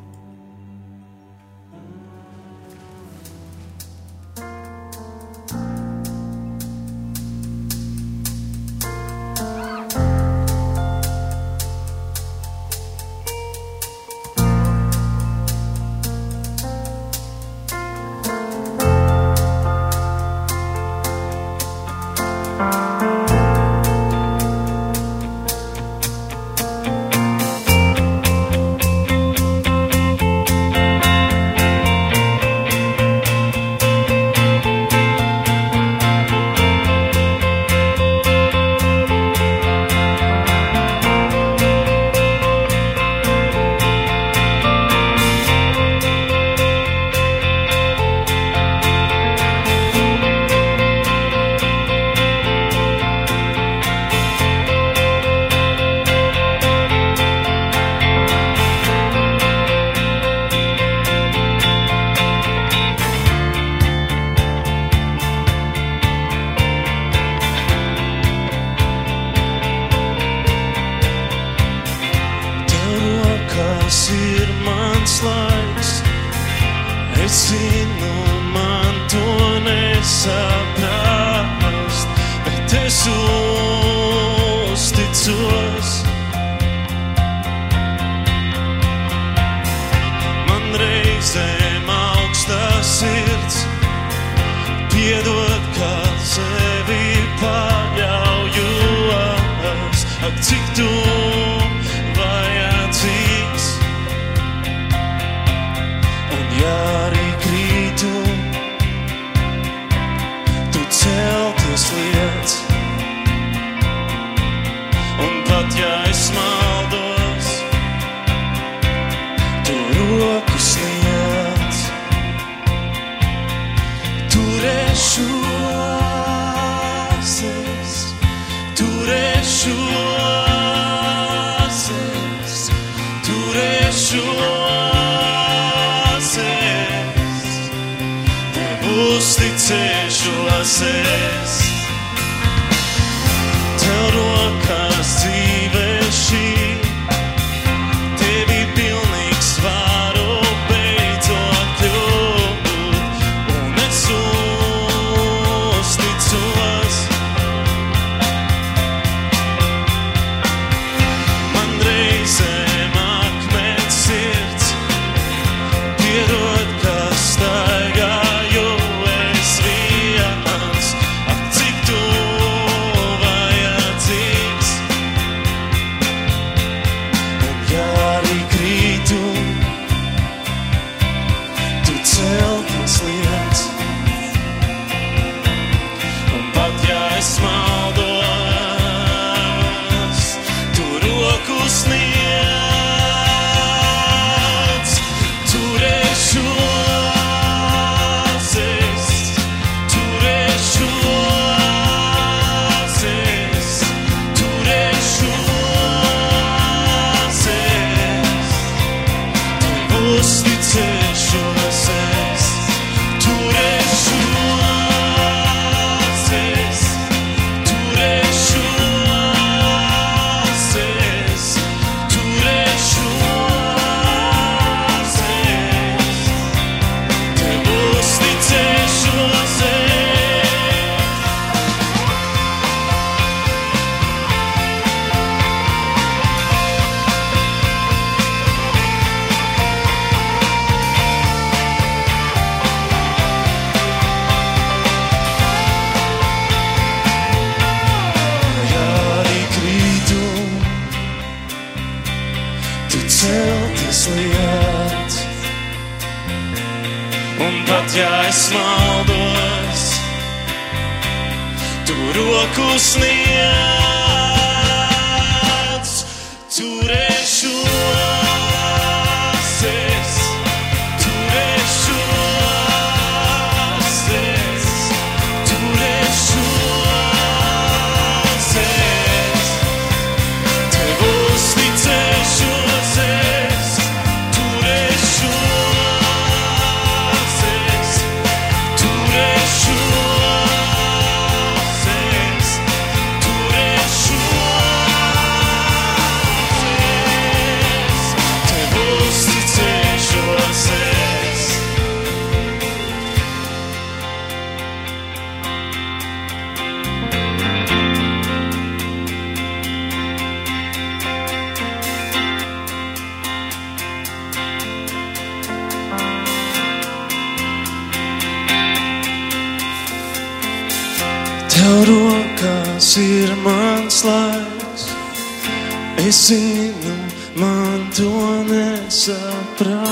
Zinu, 326.13 326.95
man 327.41 327.89
to 327.97 328.43
nesaprast. 328.49 329.83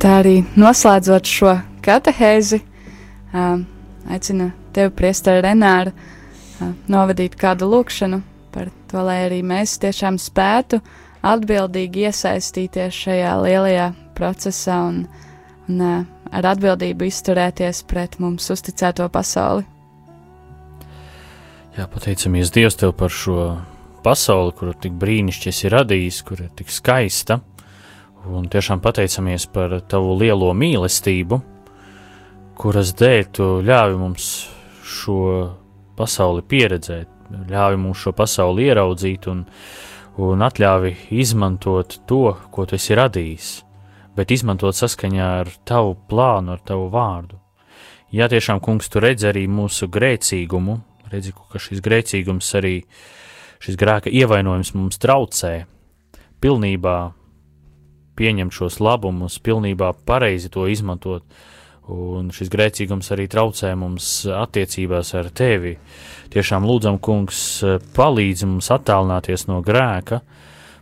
Tā 0.00 0.12
arī 0.22 0.36
noslēdzot 0.56 1.24
šo 1.28 1.52
katehēzi, 1.84 2.60
aicinu 3.36 4.50
tevi, 4.72 4.90
Priesteri 4.96 5.40
Renāra, 5.44 5.92
uh, 5.92 6.06
novadīt 6.88 7.36
kādu 7.40 7.68
lūkšanu 7.72 8.22
par 8.54 8.70
to, 8.90 9.02
lai 9.04 9.18
arī 9.26 9.42
mēs 9.44 9.76
tiešām 9.82 10.18
spētu 10.20 10.80
atbildīgi 11.26 12.06
iesaistīties 12.08 13.00
šajā 13.04 13.32
lielajā 13.42 13.90
procesā 14.16 14.80
un, 14.88 15.02
un 15.68 15.82
ar 15.86 16.50
atbildību 16.54 17.08
izturēties 17.10 17.84
pret 17.90 18.20
mums 18.22 18.48
uzticēto 18.54 19.08
pasauli. 19.12 19.66
Jā, 21.76 21.84
pateicamies 21.92 22.48
Dievam 22.54 22.72
tev 22.72 22.94
par 22.96 23.12
šo 23.12 23.50
pasauli, 24.00 24.54
kuru 24.56 24.72
tik 24.80 24.94
brīnišķīgi 24.96 25.50
esi 25.52 25.70
radījis, 25.74 26.20
kur 26.24 26.40
ir 26.40 26.48
tik 26.56 26.70
skaista. 26.72 27.36
Un 28.32 28.46
tiešām 28.48 28.80
pateicamies 28.80 29.44
par 29.52 29.74
tavu 29.84 30.14
lielo 30.16 30.48
mīlestību, 30.56 31.36
kuras 32.56 32.94
dēļ 32.96 33.28
tu 33.36 33.50
ļāvi 33.68 34.00
mums 34.00 34.30
šo 34.88 35.18
pasauli 36.00 36.46
pieredzēt, 36.48 37.12
ļauj 37.52 37.78
mums 37.84 38.06
šo 38.06 38.14
pasauli 38.16 38.70
ieraudzīt 38.70 39.28
un, 39.28 39.44
un 40.16 40.48
atļauj 40.48 40.96
izmantot 41.12 42.00
to, 42.08 42.24
ko 42.56 42.64
tu 42.64 42.80
esi 42.80 42.96
radījis, 42.96 43.52
bet 44.16 44.32
izmantot 44.32 44.80
saskaņā 44.80 45.30
ar 45.44 45.52
tavu 45.68 45.92
plānu, 46.08 46.56
ar 46.56 46.64
tavu 46.64 46.88
vārdu. 46.88 47.36
Ja 48.16 48.32
tiešām, 48.32 48.64
kungs, 48.64 48.88
tu 48.88 49.04
redzi 49.04 49.28
arī 49.28 49.44
mūsu 49.44 49.92
grēcīgumu, 49.92 50.80
redzi, 51.12 51.34
ka 51.52 51.60
šis 51.62 51.82
grēcīgums 51.84 52.48
arī, 52.58 52.80
šis 53.62 53.78
grēka 53.80 54.12
ievainojums 54.12 54.74
mums 54.76 55.00
traucē 55.02 55.66
pilnībā 56.42 56.96
pieņemt 58.16 58.54
šos 58.56 58.80
labumus, 58.80 59.38
pilnībā 59.44 59.92
pareizi 60.08 60.50
to 60.52 60.66
izmantot, 60.72 61.24
un 61.92 62.32
šis 62.34 62.50
grēcīgums 62.50 63.12
arī 63.14 63.28
traucē 63.30 63.74
mums 63.78 64.08
attiecībās 64.32 65.12
ar 65.18 65.30
tevi. 65.30 65.76
Tiešām 66.32 66.66
lūdzam, 66.66 66.98
kungs, 66.98 67.38
palīdz 67.96 68.46
mums 68.48 68.72
attālināties 68.74 69.46
no 69.50 69.60
grēka, 69.64 70.22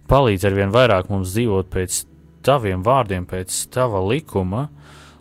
palīdz 0.09 0.49
arvien 0.49 0.72
vairāk 0.75 1.11
mums 1.12 1.35
dzīvot 1.35 1.70
pēc 1.72 2.05
taviem 2.45 2.85
vārdiem, 2.85 3.27
pēc 3.29 3.66
tava 3.75 4.01
likuma, 4.05 4.68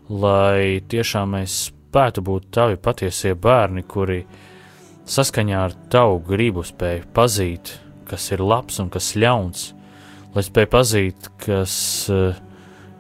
lai 0.10 0.84
tiešām 0.90 1.36
mēs 1.38 1.60
spētu 1.70 2.24
būt 2.26 2.50
tavi 2.54 2.80
patiesie 2.82 3.36
bērni, 3.40 3.84
kuri 3.88 4.24
saskaņā 5.10 5.60
ar 5.68 5.76
tavu 5.92 6.22
gribu 6.28 6.64
spēj 6.66 7.04
pazīt, 7.16 7.76
kas 8.08 8.30
ir 8.32 8.44
labs 8.44 8.80
un 8.84 8.90
kas 8.94 9.14
ļauns, 9.20 9.72
lai 10.36 10.44
spēj 10.46 10.68
pazīt, 10.72 11.30
kas, 11.44 12.10
eh, 12.10 12.36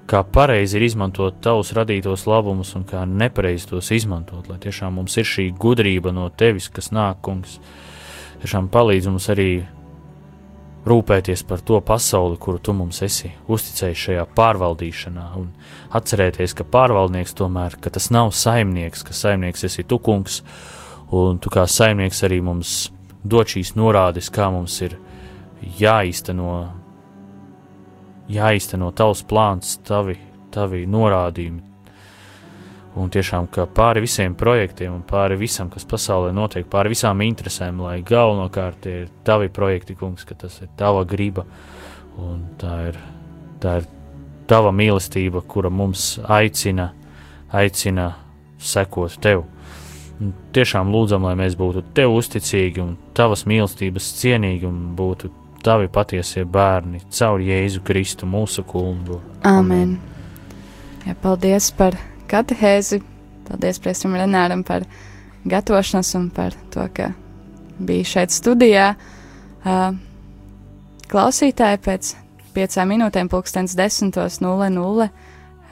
kā 0.08 0.24
pareizi 0.24 0.78
ir 0.78 0.88
izmantot 0.89 1.41
tavus 1.41 1.74
radītos 1.74 2.28
labumus 2.28 2.76
un 2.76 2.84
kā 2.84 3.06
nepareizi 3.08 3.68
tos 3.68 3.91
izmantot, 3.91 4.49
lai 4.49 4.58
tiešām 4.58 4.93
mums 4.93 5.18
ir 5.18 5.24
šī 5.24 5.51
gudrība 5.58 6.14
no 6.14 6.30
tevis, 6.30 6.70
kas 6.70 6.89
nāk, 6.89 7.22
kungs, 7.22 7.60
tiešām 8.43 8.70
palīdz 8.70 9.08
mums 9.08 9.30
arī 9.30 9.66
rūpēties 10.86 11.45
par 11.47 11.62
to 11.64 11.80
pasauli, 11.80 12.38
kuru 12.38 12.60
tu 12.60 12.74
mums 12.76 13.01
esi 13.06 13.32
uzticējis 13.47 14.06
šajā 14.08 14.26
pārvaldīšanā, 14.36 15.28
un 15.39 15.51
atcerēties, 15.95 16.56
ka 16.60 16.68
pārvaldnieks 16.68 17.36
tomēr, 17.39 17.80
ka 17.80 17.89
tas 17.89 18.10
nav 18.12 18.34
saimnieks, 18.36 19.06
ka 19.08 19.16
saimnieks 19.16 19.64
esi 19.64 19.86
tu, 19.88 19.99
kungs, 20.04 20.41
un 21.14 21.39
tu 21.41 21.51
kā 21.53 21.66
saimnieks 21.70 22.24
arī 22.26 22.39
mums 22.43 22.91
dod 23.24 23.49
šīs 23.49 23.74
norādes, 23.78 24.32
kā 24.34 24.49
mums 24.51 24.80
ir 24.84 24.97
jāīsteno, 25.80 26.53
jāīsteno 28.34 28.89
tavs 28.97 29.24
plāns, 29.28 29.78
tavi, 29.86 30.18
tavi 30.53 30.84
norādījumi. 30.89 31.70
Un 32.93 33.09
tiešām, 33.09 33.47
ka 33.49 33.66
pāri 33.66 34.03
visiem 34.03 34.36
projektiem 34.38 34.93
un 34.93 35.05
pāri 35.07 35.38
visam, 35.39 35.72
kas 35.74 35.86
pasaulē 35.89 36.30
notiek, 36.36 36.68
pāri 36.70 36.91
visām 36.93 37.24
interesēm, 37.26 37.82
lai 37.82 37.95
galvenokārt 38.05 38.86
ir 38.91 39.07
tavi 39.26 39.49
projekti, 39.49 39.95
kungs, 39.97 40.28
ka 40.30 40.38
tas 40.38 40.59
ir 40.61 40.70
tava 40.78 41.01
griba 41.09 41.47
un 42.22 42.43
tā 42.61 42.76
ir, 42.91 42.99
tā 43.64 43.80
ir 43.82 43.89
tava 44.49 44.70
mīlestība, 44.76 45.41
kura 45.49 45.72
mums 45.74 46.20
aicina, 46.22 46.91
aicina 47.49 48.11
sekot 48.61 49.18
tev. 49.24 49.47
Tiešām 50.53 50.91
lūdzam, 50.93 51.26
lai 51.28 51.36
mēs 51.39 51.55
būtu 51.59 51.84
tev 51.97 52.13
uzticīgi 52.17 52.82
un 52.84 52.95
tavas 53.17 53.45
mīlestības 53.49 54.11
cienīgi 54.19 54.67
un 54.69 54.78
būtu 54.97 55.32
tavi 55.63 55.88
patiesie 55.88 56.43
bērni 56.45 57.01
caur 57.13 57.41
Jēzu 57.41 57.82
Kristu 57.88 58.28
mūsu 58.30 58.65
kungu. 58.67 59.21
Amen. 59.47 59.95
Jā, 61.07 61.15
paldies 61.24 61.71
par 61.76 61.97
katehēzi. 62.32 63.01
Paldies 63.47 63.80
Priestam 63.84 64.15
Renāram 64.15 64.63
par 64.63 64.86
gatavošanos 65.49 66.13
un 66.19 66.30
par 66.32 66.55
to, 66.71 66.86
ka 66.95 67.11
bija 67.80 68.07
šeit 68.13 68.36
studijā. 68.36 68.93
Uh, 69.63 69.95
klausītāji 71.11 71.82
pēc 71.84 72.13
piecām 72.55 72.93
minūtēm, 72.93 73.32
pulkstens 73.32 73.76
10.00. 73.80 75.09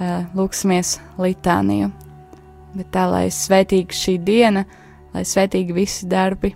Uh, 0.02 0.24
lūksimies 0.36 0.97
litāniju. 1.22 1.91
Bet 2.76 2.92
tā, 2.96 3.06
lai 3.12 3.26
svētīga 3.34 3.96
šī 3.96 4.18
diena, 4.24 4.66
lai 5.12 5.24
svētīgi 5.28 5.76
visi 5.76 6.08
darbi 6.12 6.54